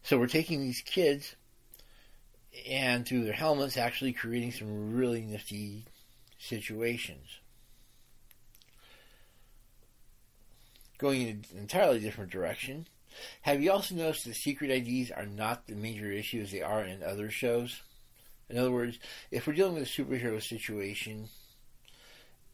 [0.02, 1.36] So we're taking these kids
[2.68, 5.84] and through their helmets actually creating some really nifty
[6.38, 7.38] situations.
[10.98, 12.86] Going in an entirely different direction.
[13.42, 16.82] Have you also noticed that secret IDs are not the major issue as they are
[16.82, 17.82] in other shows?
[18.48, 18.98] In other words,
[19.30, 21.28] if we're dealing with a superhero situation,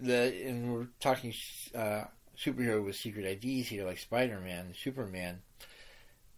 [0.01, 1.35] the and we're talking
[1.75, 2.05] uh,
[2.37, 5.43] superhero with secret IDs here, like Spider Man, Superman.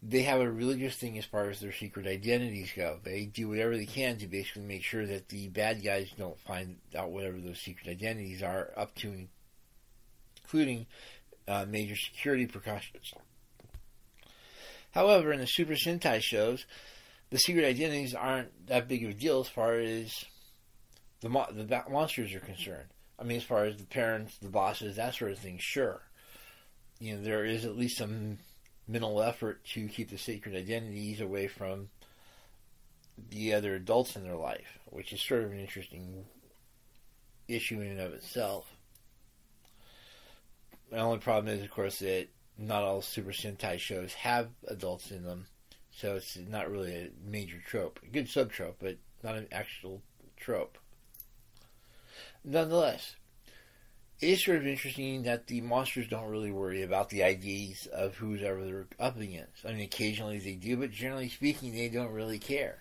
[0.02, 2.98] They have a really good thing as far as their secret identities go.
[3.04, 6.78] They do whatever they can to basically make sure that the bad guys don't find
[6.96, 9.26] out whatever those secret identities are, up to
[10.42, 10.86] including
[11.46, 13.12] uh, major security precautions.
[14.92, 16.64] However, in the Super Sentai shows,
[17.30, 20.24] the secret identities aren't that big of a deal as far as
[21.20, 22.88] the, mo- the monsters are concerned.
[23.18, 26.00] I mean, as far as the parents, the bosses, that sort of thing, sure.
[26.98, 28.38] You know, there is at least some
[28.90, 31.88] mental effort to keep the sacred identities away from
[33.30, 36.24] the other adults in their life, which is sort of an interesting
[37.48, 38.66] issue in and of itself.
[40.90, 45.24] The only problem is, of course, that not all Super Sentai shows have adults in
[45.24, 45.46] them,
[45.92, 48.00] so it's not really a major trope.
[48.02, 50.02] A good sub trope, but not an actual
[50.36, 50.78] trope.
[52.44, 53.16] Nonetheless,
[54.20, 58.14] it is sort of interesting that the monsters don't really worry about the IDs of
[58.16, 59.64] who's ever they're up against.
[59.64, 62.78] I mean, occasionally they do, but generally speaking, they don't really care.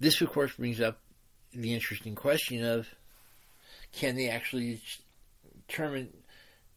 [0.00, 0.98] This, of course, brings up
[1.52, 2.88] the interesting question of
[3.92, 4.80] can they actually
[5.68, 6.08] determine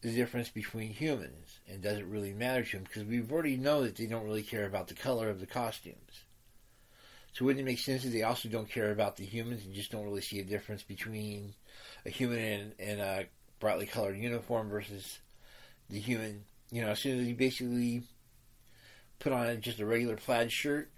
[0.02, 1.58] the difference between humans?
[1.68, 2.84] And does it really matter to them?
[2.84, 6.22] Because we've already know that they don't really care about the color of the costumes.
[7.36, 9.92] So wouldn't it make sense that they also don't care about the humans and just
[9.92, 11.52] don't really see a difference between
[12.06, 13.26] a human in, in a
[13.60, 15.18] brightly colored uniform versus
[15.90, 16.44] the human?
[16.70, 18.04] You know, as soon as you basically
[19.18, 20.90] put on just a regular plaid shirt,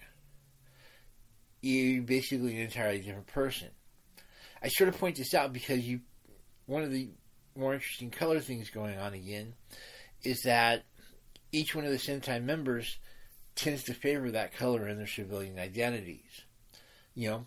[1.60, 3.70] you're basically an entirely different person.
[4.62, 6.02] I sort of point this out because you,
[6.66, 7.08] one of the
[7.56, 9.54] more interesting color things going on again
[10.22, 10.84] is that
[11.50, 12.96] each one of the Sentai members
[13.58, 16.42] tends to favor that color in their civilian identities.
[17.14, 17.46] You know,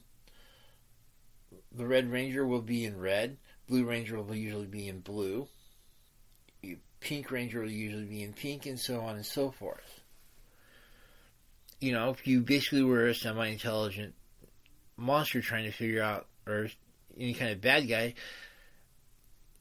[1.71, 3.37] the Red Ranger will be in red,
[3.69, 5.47] Blue Ranger will usually be in blue,
[6.99, 10.01] Pink Ranger will usually be in pink, and so on and so forth.
[11.79, 14.13] You know, if you basically were a semi intelligent
[14.97, 16.67] monster trying to figure out, or
[17.17, 18.13] any kind of bad guy,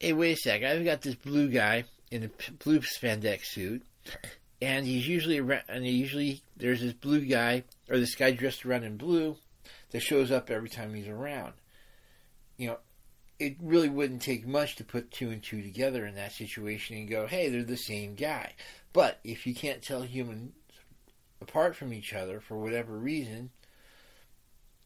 [0.00, 3.82] hey, wait a sec, I've got this blue guy in a blue spandex suit,
[4.62, 8.64] and he's usually around, and he usually there's this blue guy or this guy dressed
[8.64, 9.36] around in blue
[9.90, 11.52] that shows up every time he's around.
[12.56, 12.78] You know,
[13.38, 17.08] it really wouldn't take much to put two and two together in that situation and
[17.08, 18.54] go, hey, they're the same guy.
[18.92, 20.52] But if you can't tell humans
[21.40, 23.50] apart from each other for whatever reason,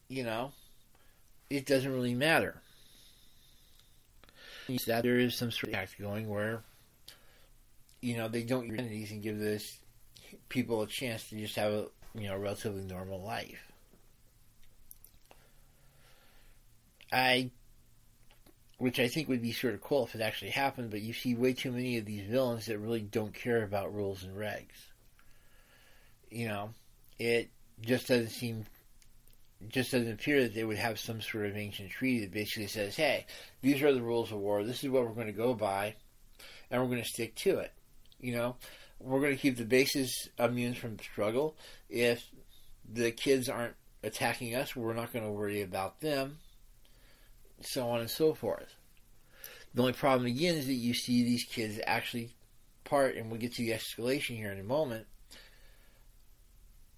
[0.09, 0.53] you know,
[1.51, 2.63] it doesn't really matter.
[4.87, 6.63] That there is some sort of act going where,
[8.05, 9.79] you know, they don't use identities and give this
[10.51, 13.73] people a chance to just have a you know relatively normal life.
[17.11, 17.51] I,
[18.77, 21.35] which I think would be sort of cool if it actually happened, but you see
[21.35, 24.91] way too many of these villains that really don't care about rules and regs.
[26.31, 26.71] You know,
[27.19, 27.49] it
[27.81, 28.67] just doesn't seem
[29.69, 32.97] just doesn't appear that they would have some sort of ancient treaty that basically says,
[32.97, 33.25] hey,
[33.63, 35.95] these are the rules of war, this is what we're going to go by,
[36.71, 37.73] and we're going to stick to it.
[38.25, 38.57] You know,
[39.01, 41.57] we're going to keep the bases immune from struggle.
[41.91, 42.25] If
[42.91, 46.39] the kids aren't attacking us, we're not going to worry about them,
[47.61, 48.77] so on and so forth.
[49.75, 52.31] The only problem again is that you see these kids actually
[52.85, 55.07] part, and we'll get to the escalation here in a moment.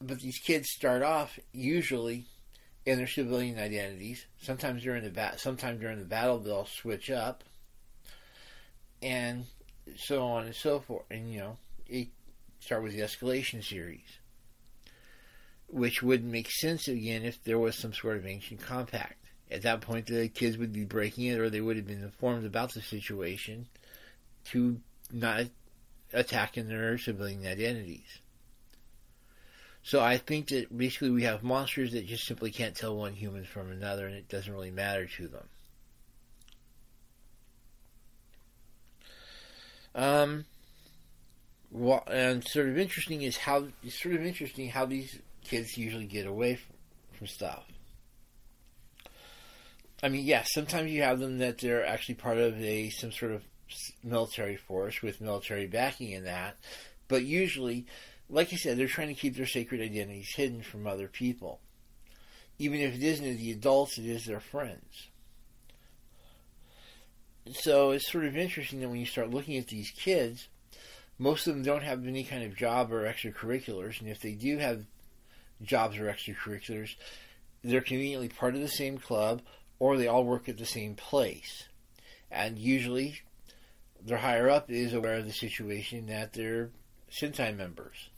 [0.00, 2.26] But these kids start off usually
[2.84, 4.26] in their civilian identities.
[4.40, 7.42] Sometimes during the bat, sometimes during the battle, they'll switch up,
[9.02, 9.46] and
[9.96, 11.04] so on and so forth.
[11.10, 12.08] And you know, it
[12.60, 14.18] start with the escalation series,
[15.68, 19.14] which wouldn't make sense again if there was some sort of ancient compact.
[19.50, 22.44] At that point, the kids would be breaking it, or they would have been informed
[22.44, 23.66] about the situation
[24.46, 24.80] to
[25.12, 25.44] not
[26.12, 28.20] attack in their civilian identities.
[29.82, 33.44] So I think that basically we have monsters that just simply can't tell one human
[33.44, 35.48] from another, and it doesn't really matter to them.
[39.96, 40.44] Um,
[41.72, 46.06] well, and sort of interesting is how it's sort of interesting how these kids usually
[46.06, 46.76] get away from,
[47.18, 47.64] from stuff.
[50.02, 53.32] I mean, yes, sometimes you have them that they're actually part of a some sort
[53.32, 53.42] of
[54.04, 56.56] military force with military backing in that,
[57.08, 57.86] but usually
[58.28, 61.60] like I said, they're trying to keep their sacred identities hidden from other people.
[62.58, 65.08] Even if it isn't the adults, it is their friends.
[67.52, 70.48] So it's sort of interesting that when you start looking at these kids,
[71.18, 74.58] most of them don't have any kind of job or extracurriculars, and if they do
[74.58, 74.84] have
[75.62, 76.96] jobs or extracurriculars,
[77.62, 79.42] they're conveniently part of the same club
[79.78, 81.64] or they all work at the same place.
[82.30, 83.20] And usually,
[84.04, 86.70] their higher up is aware of the situation that they're
[87.10, 88.10] Sentai members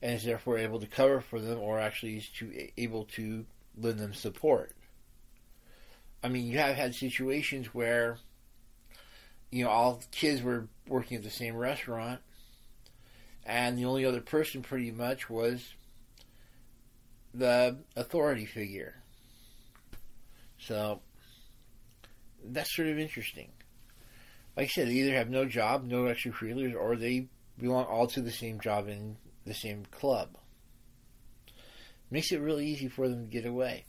[0.00, 3.44] and is therefore able to cover for them or actually is to, able to
[3.76, 4.72] lend them support.
[6.22, 8.18] I mean, you have had situations where,
[9.52, 12.20] you know, all kids were working at the same restaurant,
[13.44, 15.74] and the only other person pretty much was
[17.34, 18.94] the authority figure.
[20.58, 21.00] So,
[22.44, 23.50] that's sort of interesting.
[24.56, 27.28] Like I said, they either have no job, no extracurriculars, or they
[27.58, 30.36] belong all to the same job in the same club.
[32.10, 33.84] Makes it really easy for them to get away.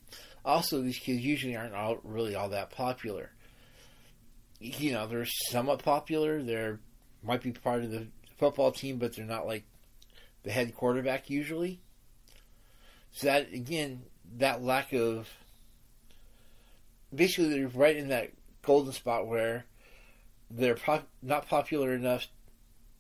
[0.46, 3.32] Also, these kids usually aren't all, really all that popular.
[4.64, 6.42] You know, they're somewhat popular.
[6.42, 6.80] They're
[7.22, 8.08] might be part of the
[8.38, 9.64] football team, but they're not like
[10.44, 11.82] the head quarterback usually.
[13.12, 14.04] So that again,
[14.38, 15.30] that lack of
[17.14, 19.66] basically they're right in that golden spot where
[20.50, 20.78] they're
[21.22, 22.28] not popular enough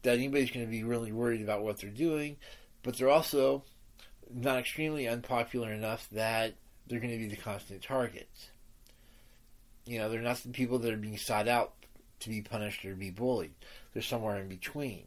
[0.03, 2.37] that anybody's going to be really worried about what they're doing,
[2.83, 3.63] but they're also
[4.33, 6.55] not extremely unpopular enough that
[6.87, 8.49] they're going to be the constant targets.
[9.85, 11.73] You know, they're not the people that are being sought out
[12.21, 13.53] to be punished or to be bullied.
[13.93, 15.03] They're somewhere in between.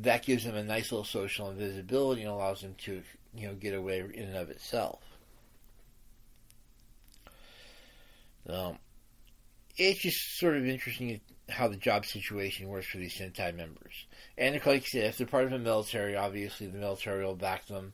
[0.00, 3.02] That gives them a nice little social invisibility and allows them to,
[3.34, 5.00] you know, get away in and of itself.
[8.48, 8.78] Um,
[9.76, 14.06] it's just sort of interesting how the job situation works for these Sentai members.
[14.38, 17.66] And like I said, if they're part of the military, obviously the military will back
[17.66, 17.92] them,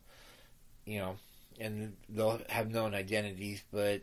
[0.85, 1.17] you know,
[1.61, 4.03] and they'll have known identities, but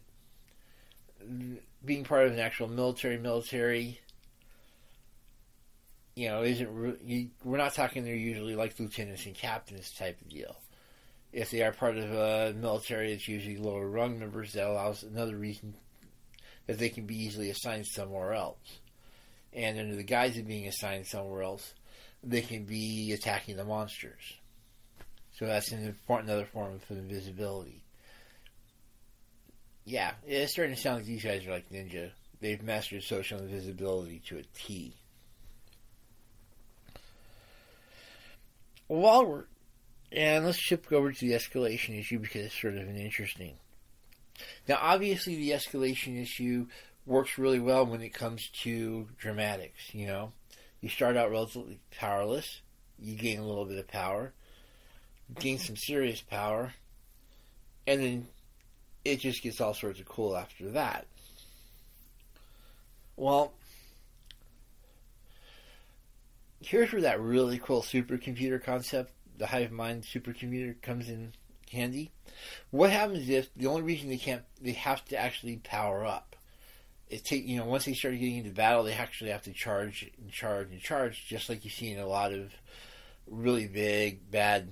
[1.83, 3.99] being part of an actual military military,
[6.15, 10.29] you know, isn't you, we're not talking they're usually like lieutenants and captains type of
[10.29, 10.55] deal.
[11.33, 14.53] If they are part of a military, it's usually lower rung members.
[14.53, 15.75] That allows another reason
[16.67, 18.79] that they can be easily assigned somewhere else.
[19.53, 21.73] And under the guise of being assigned somewhere else,
[22.23, 24.33] they can be attacking the monsters.
[25.37, 27.84] So that's an important another form of invisibility
[29.85, 32.11] yeah, it's starting to sound like these guys are like ninja.
[32.41, 34.93] They've mastered social invisibility to a T.
[38.87, 39.45] While we're
[40.11, 43.55] and let's shift over to the escalation issue because it's sort of an interesting.
[44.67, 46.67] Now, obviously, the escalation issue
[47.05, 49.93] works really well when it comes to dramatics.
[49.93, 50.31] You know,
[50.81, 52.61] you start out relatively powerless,
[52.99, 54.33] you gain a little bit of power,
[55.39, 56.73] gain some serious power,
[57.87, 58.27] and then
[59.05, 61.05] it just gets all sorts of cool after that.
[63.15, 63.53] Well,
[66.59, 71.33] here's where that really cool supercomputer concept, the hive mind supercomputer, comes in
[71.71, 72.11] handy.
[72.71, 76.35] What happens if the only reason they can't, they have to actually power up.
[77.07, 80.11] It take you know once they start getting into battle, they actually have to charge
[80.17, 82.51] and charge and charge, just like you see in a lot of
[83.27, 84.69] really big bad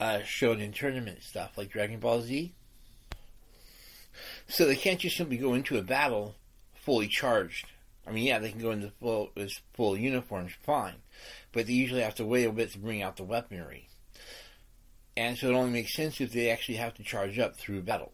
[0.00, 2.52] uh, in tournament stuff, like Dragon Ball Z.
[4.52, 6.34] So they can't just simply go into a battle
[6.74, 7.64] fully charged.
[8.06, 9.30] I mean, yeah, they can go into full
[9.72, 10.96] full uniforms, fine,
[11.52, 13.88] but they usually have to wait a bit to bring out the weaponry.
[15.16, 18.12] And so it only makes sense if they actually have to charge up through battle.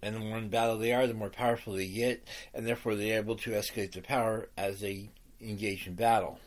[0.00, 2.22] And the more in battle they are, the more powerful they get,
[2.54, 6.38] and therefore they're able to escalate their power as they engage in battle.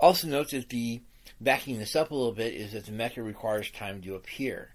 [0.00, 1.02] Also note that the
[1.40, 4.74] backing this up a little bit is that the mecha requires time to appear.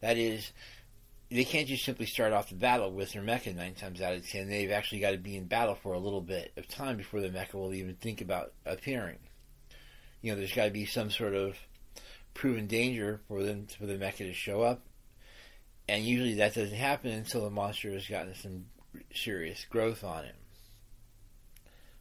[0.00, 0.52] That is,
[1.30, 4.28] they can't just simply start off the battle with their mecha nine times out of
[4.28, 4.48] ten.
[4.48, 7.28] They've actually got to be in battle for a little bit of time before the
[7.28, 9.18] mecha will even think about appearing.
[10.22, 11.56] You know, there's got to be some sort of
[12.34, 14.82] proven danger for them for the mecha to show up,
[15.88, 18.64] and usually that doesn't happen until the monster has gotten some
[19.14, 20.34] serious growth on him.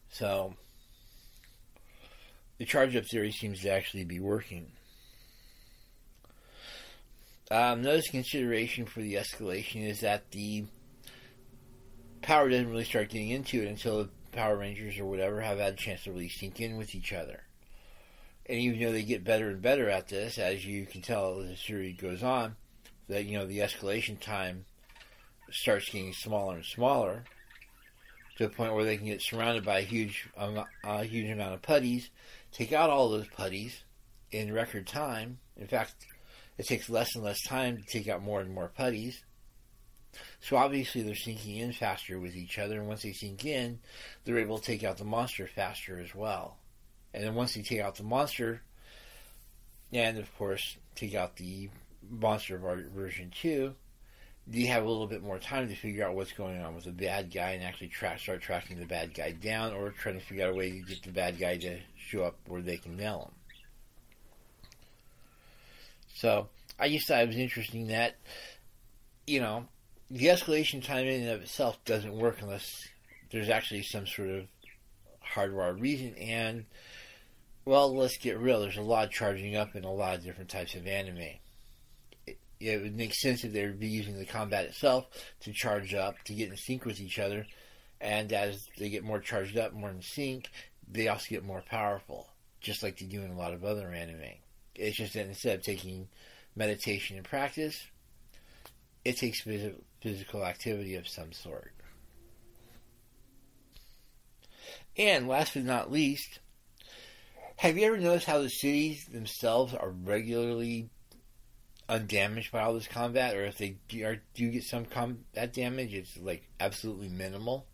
[0.09, 0.55] So,
[2.57, 4.71] the charge up theory seems to actually be working.
[7.51, 10.65] Um, another consideration for the escalation is that the
[12.21, 15.73] power doesn't really start getting into it until the Power Rangers or whatever have had
[15.73, 17.41] a chance to really sync in with each other.
[18.45, 21.49] And even though they get better and better at this, as you can tell as
[21.49, 22.55] the series goes on,
[23.07, 24.65] that you know the escalation time
[25.49, 27.23] starts getting smaller and smaller
[28.37, 31.55] to the point where they can get surrounded by a huge, um, a huge amount
[31.55, 32.11] of putties,
[32.51, 33.83] take out all those putties
[34.31, 35.39] in record time.
[35.57, 36.05] In fact,
[36.59, 39.23] it takes less and less time to take out more and more putties.
[40.41, 43.79] So obviously they're syncing in faster with each other, and once they sync in,
[44.25, 46.57] they're able to take out the monster faster as well.
[47.13, 48.61] And then once they take out the monster,
[49.93, 51.69] and of course take out the
[52.09, 53.73] monster version 2,
[54.51, 56.91] you have a little bit more time to figure out what's going on with the
[56.91, 60.45] bad guy and actually tra- start tracking the bad guy down or trying to figure
[60.45, 63.29] out a way to get the bad guy to show up where they can nail
[63.29, 63.48] him.
[66.19, 68.17] So I just thought it was interesting that,
[69.25, 69.67] you know,
[70.11, 72.89] the escalation time in and of itself doesn't work unless
[73.31, 74.43] there's actually some sort of
[75.33, 76.15] hardwired reason.
[76.15, 76.65] And,
[77.63, 78.59] well, let's get real.
[78.59, 81.37] There's a lot of charging up in a lot of different types of anime.
[82.27, 85.05] It, it would make sense if they would be using the combat itself
[85.43, 87.47] to charge up, to get in sync with each other.
[88.01, 90.49] And as they get more charged up, more in sync,
[90.85, 92.27] they also get more powerful,
[92.59, 94.33] just like they do in a lot of other anime.
[94.79, 96.07] It's just that instead of taking
[96.55, 97.87] meditation and practice,
[99.05, 101.73] it takes phys- physical activity of some sort.
[104.97, 106.39] And last but not least,
[107.57, 110.89] have you ever noticed how the cities themselves are regularly
[111.87, 116.17] undamaged by all this combat, or if they do, do get some combat damage, it's
[116.17, 117.65] like absolutely minimal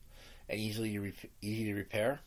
[0.49, 2.19] and easily easy to repair?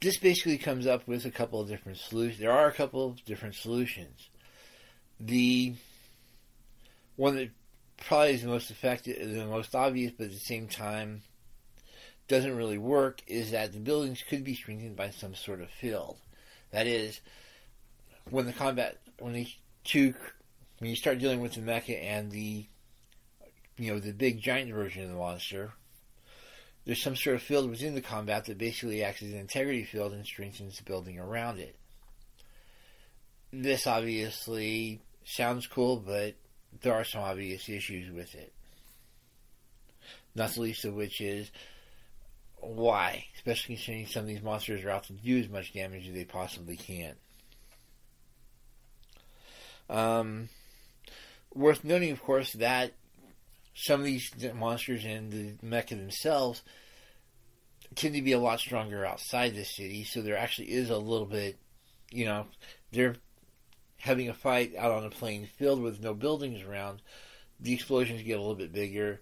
[0.00, 2.40] This basically comes up with a couple of different solutions.
[2.40, 4.30] There are a couple of different solutions.
[5.18, 5.74] The
[7.16, 7.50] one that
[7.98, 11.22] probably is the most effective, the most obvious, but at the same time
[12.28, 16.16] doesn't really work is that the buildings could be strengthened by some sort of field.
[16.70, 17.20] That is,
[18.30, 19.48] when the combat, when the
[19.84, 20.14] two,
[20.78, 22.66] when you start dealing with the mecha and the,
[23.76, 25.72] you know, the big giant version of the monster,
[26.84, 30.12] there's some sort of field within the combat that basically acts as an integrity field
[30.12, 31.76] and strengthens the building around it.
[33.52, 36.34] This obviously sounds cool, but
[36.82, 38.52] there are some obvious issues with it.
[40.34, 41.50] Not the least of which is
[42.60, 46.14] why, especially considering some of these monsters are out to do as much damage as
[46.14, 47.14] they possibly can.
[49.88, 50.48] Um,
[51.52, 52.92] worth noting, of course, that
[53.80, 56.62] some of these monsters and the mecha themselves
[57.94, 61.26] tend to be a lot stronger outside the city, so there actually is a little
[61.26, 61.58] bit,
[62.10, 62.46] you know,
[62.92, 63.16] they're
[63.98, 67.00] having a fight out on a plain field with no buildings around.
[67.58, 69.20] The explosions get a little bit bigger,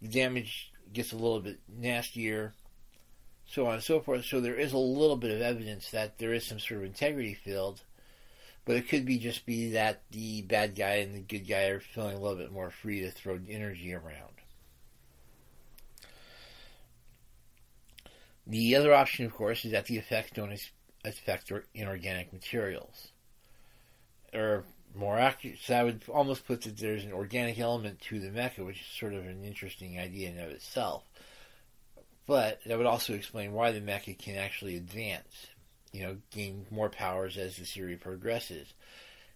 [0.00, 2.54] the damage gets a little bit nastier,
[3.46, 4.24] so on and so forth.
[4.24, 7.34] So there is a little bit of evidence that there is some sort of integrity
[7.34, 7.82] field,
[8.68, 11.80] but it could be just be that the bad guy and the good guy are
[11.80, 14.42] feeling a little bit more free to throw energy around.
[18.46, 20.52] The other option, of course, is that the effects don't
[21.02, 23.08] affect inorganic materials.
[24.34, 24.64] Or
[24.94, 28.66] more accurate, so I would almost put that there's an organic element to the mecha,
[28.66, 31.04] which is sort of an interesting idea in of itself.
[32.26, 35.46] But that would also explain why the mecha can actually advance,
[35.92, 38.72] you know, gain more powers as the series progresses.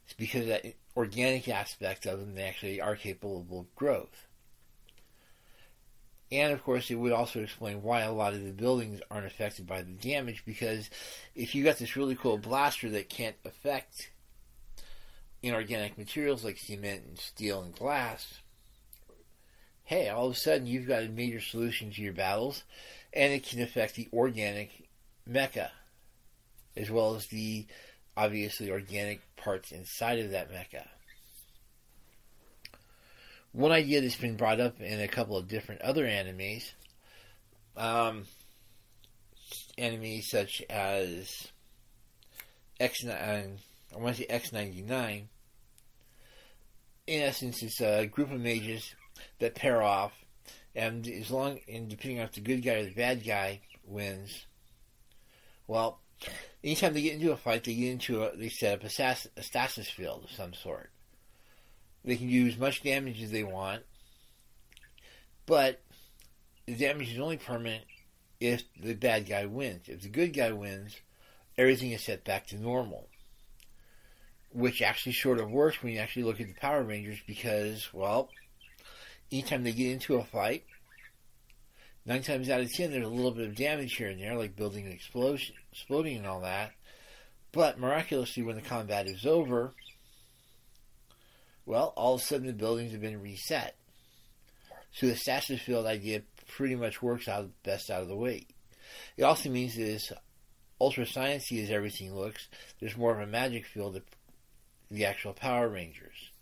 [0.05, 0.65] It's because that
[0.97, 4.27] organic aspect of them, they actually are capable of growth.
[6.31, 9.67] And of course, it would also explain why a lot of the buildings aren't affected
[9.67, 10.89] by the damage because
[11.35, 14.11] if you got this really cool blaster that can't affect
[15.43, 18.41] inorganic materials like cement and steel and glass,
[19.85, 22.65] hey, all of a sudden you've got a major solution to your battles,
[23.13, 24.89] and it can affect the organic
[25.29, 25.69] mecha,
[26.77, 27.67] as well as the
[28.17, 30.87] obviously organic parts inside of that mecha.
[33.53, 36.73] One idea that's been brought up in a couple of different other animes,
[37.77, 38.25] um,
[39.79, 41.49] animes such as
[42.81, 43.47] X, I
[43.95, 45.25] want to say X99.
[47.07, 48.95] In essence, it's a group of mages
[49.39, 50.13] that pair off,
[50.75, 54.47] and as long and depending on if the good guy or the bad guy wins,
[55.67, 56.01] well,
[56.63, 59.27] anytime they get into a fight, they get into a they set up a, stas,
[59.37, 60.91] a stasis field of some sort.
[62.05, 63.83] They can do as much damage as they want,
[65.47, 65.81] but
[66.67, 67.85] the damage is only permanent
[68.41, 69.89] if the bad guy wins.
[69.89, 70.97] If the good guy wins,
[71.57, 73.09] everything is set back to normal.
[74.53, 78.29] Which actually sort of works when you actually look at the Power Rangers because, well,
[79.31, 80.65] anytime they get into a fight,
[82.07, 84.57] nine times out of ten, there's a little bit of damage here and there, like
[84.57, 86.73] building an explosion, exploding and all that.
[87.53, 89.73] But miraculously, when the combat is over,
[91.67, 93.77] well, all of a sudden the buildings have been reset.
[94.93, 98.47] So the stasis field idea pretty much works out best out of the way.
[99.17, 100.13] It also means that as
[100.81, 102.49] ultra sciencey as everything looks,
[102.81, 104.03] there's more of a magic field of
[104.91, 106.33] the actual Power Rangers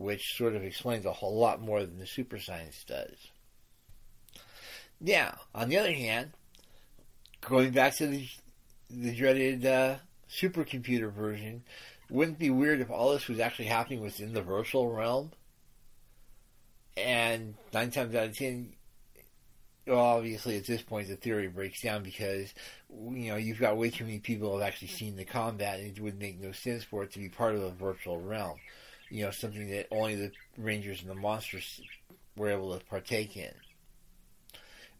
[0.00, 3.28] which sort of explains a whole lot more than the super science does.
[5.00, 6.32] Now, on the other hand,
[7.40, 8.28] going back to the,
[8.90, 9.96] the dreaded uh,
[10.30, 11.62] supercomputer version,
[12.10, 15.32] wouldn't it be weird if all this was actually happening within the virtual realm?
[16.96, 18.74] And nine times out of ten,
[19.86, 22.52] well, obviously at this point the theory breaks down because
[22.90, 25.96] you know you've got way too many people who have actually seen the combat, and
[25.96, 28.58] it would make no sense for it to be part of a virtual realm
[29.10, 31.80] you know, something that only the Rangers and the Monsters
[32.36, 33.52] were able to partake in.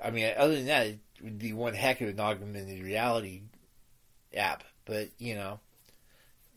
[0.03, 3.43] I mean, other than that, it would be one heck of an augmented reality
[4.35, 4.65] app.
[4.85, 5.61] But, you know,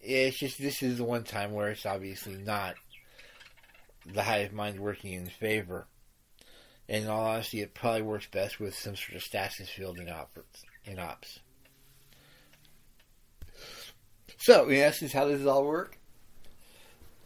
[0.02, 2.76] it's just this is the one time where it's obviously not
[4.06, 5.88] the hive mind working in favor.
[6.90, 10.10] And in all honesty, it probably works best with some sort of stasis field in,
[10.10, 10.38] op-
[10.86, 11.40] in ops.
[14.38, 15.98] So, in essence, how does it all work?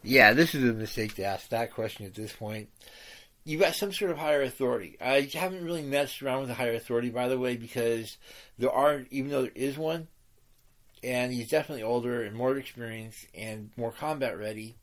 [0.03, 2.69] Yeah, this is a mistake to ask that question at this point.
[3.47, 4.97] You've got some sort of higher authority.
[4.99, 8.17] I haven't really messed around with the higher authority, by the way, because
[8.57, 10.09] there are, even though there is one,
[11.01, 14.75] and he's definitely older and more experienced and more combat ready.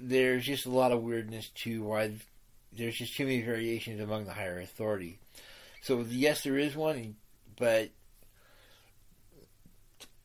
[0.00, 2.12] There's just a lot of weirdness to why
[2.72, 5.18] there's just too many variations among the higher authority.
[5.82, 7.16] So yes, there is one,
[7.58, 7.90] but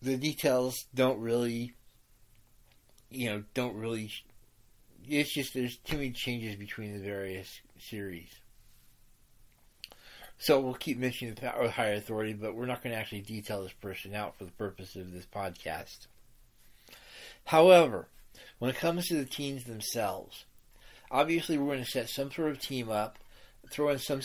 [0.01, 1.74] the details don't really,
[3.09, 4.12] you know, don't really.
[5.08, 8.30] It's just there's too many changes between the various series.
[10.38, 13.62] So we'll keep mentioning the power, higher authority, but we're not going to actually detail
[13.62, 16.08] this person out for the purpose of this podcast.
[17.45, 18.08] However,
[18.58, 20.45] when it comes to the teams themselves,
[21.12, 23.20] obviously we're going to set some sort of team up,
[23.72, 24.22] throw in some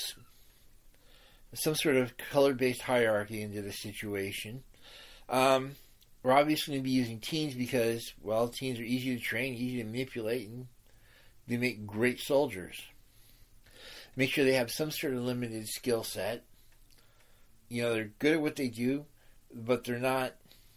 [1.54, 4.62] some sort of color-based hierarchy into the situation.
[5.28, 5.76] Um,
[6.26, 9.76] we're obviously going to be using teens because, well, teens are easy to train, easy
[9.76, 10.66] to manipulate, and
[11.46, 12.82] they make great soldiers.
[14.16, 16.42] Make sure they have some sort of limited skill set.
[17.68, 19.04] You know, they're good at what they do,
[19.54, 20.32] but they're not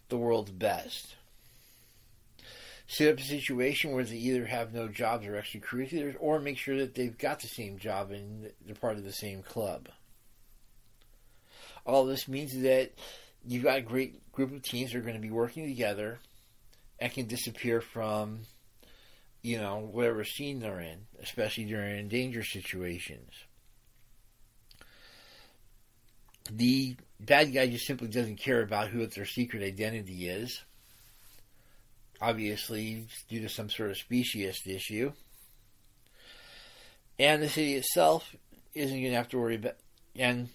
[0.08, 1.16] the world's best.
[2.86, 6.78] Set up a situation where they either have no jobs or extracurriculars, or make sure
[6.78, 9.88] that they've got the same job and they're part of the same club.
[11.84, 12.92] All this means that
[13.46, 16.18] you've got a great group of teams that are going to be working together
[16.98, 18.40] and can disappear from
[19.42, 23.32] you know, whatever scene they're in, especially during danger situations.
[26.50, 30.62] The bad guy just simply doesn't care about who their secret identity is.
[32.20, 35.12] Obviously, due to some sort of speciesist issue.
[37.18, 38.34] And the city itself
[38.74, 39.76] isn't going to have to worry about.
[40.16, 40.48] And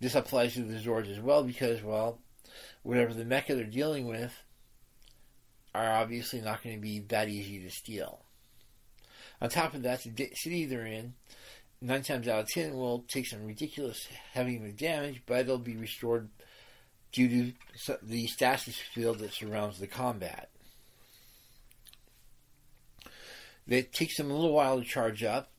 [0.00, 2.18] this applies to the Zords as well because, well,
[2.82, 4.32] whatever the mecha they're dealing with
[5.74, 8.24] are obviously not going to be that easy to steal.
[9.40, 11.14] On top of that, the city they're in,
[11.80, 16.28] nine times out of ten, will take some ridiculous heavy damage, but it'll be restored
[17.12, 17.52] due to
[18.02, 20.50] the stasis field that surrounds the combat.
[23.68, 25.50] It takes them a little while to charge up,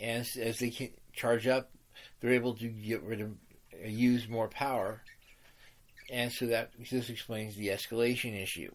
[0.00, 1.70] and as, they can charge up,
[2.20, 3.30] they're able to get rid of,
[3.82, 5.02] uh, use more power
[6.10, 8.70] and so that this explains the escalation issue.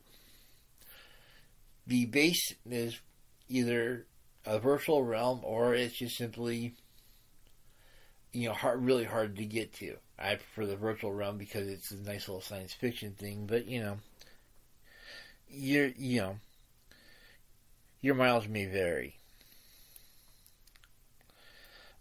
[1.86, 3.00] The base is
[3.50, 4.06] either
[4.46, 6.76] a virtual realm or it's just simply
[8.32, 9.96] you know hard, really hard to get to.
[10.18, 13.82] I prefer the virtual realm because it's a nice little science fiction thing, but you
[13.82, 13.98] know,
[15.50, 16.36] your you know
[18.02, 19.18] your miles may vary.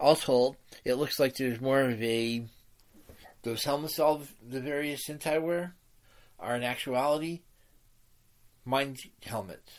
[0.05, 2.45] All told, it looks like there's more of a
[3.41, 5.77] those helmets all the various Sentai wear
[6.39, 7.41] are in actuality
[8.67, 9.73] mind helmets.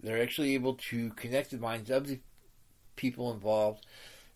[0.00, 2.20] They're actually able to connect the minds of the
[2.94, 3.84] people involved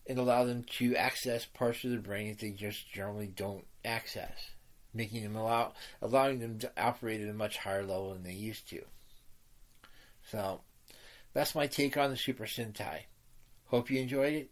[0.05, 4.49] and allow them to access parts of the brain that they just generally don't access,
[4.93, 5.71] making them allow
[6.01, 8.81] allowing them to operate at a much higher level than they used to.
[10.29, 10.59] So
[11.31, 13.03] that's my take on the Super Sentai.
[13.67, 14.51] Hope you enjoyed it.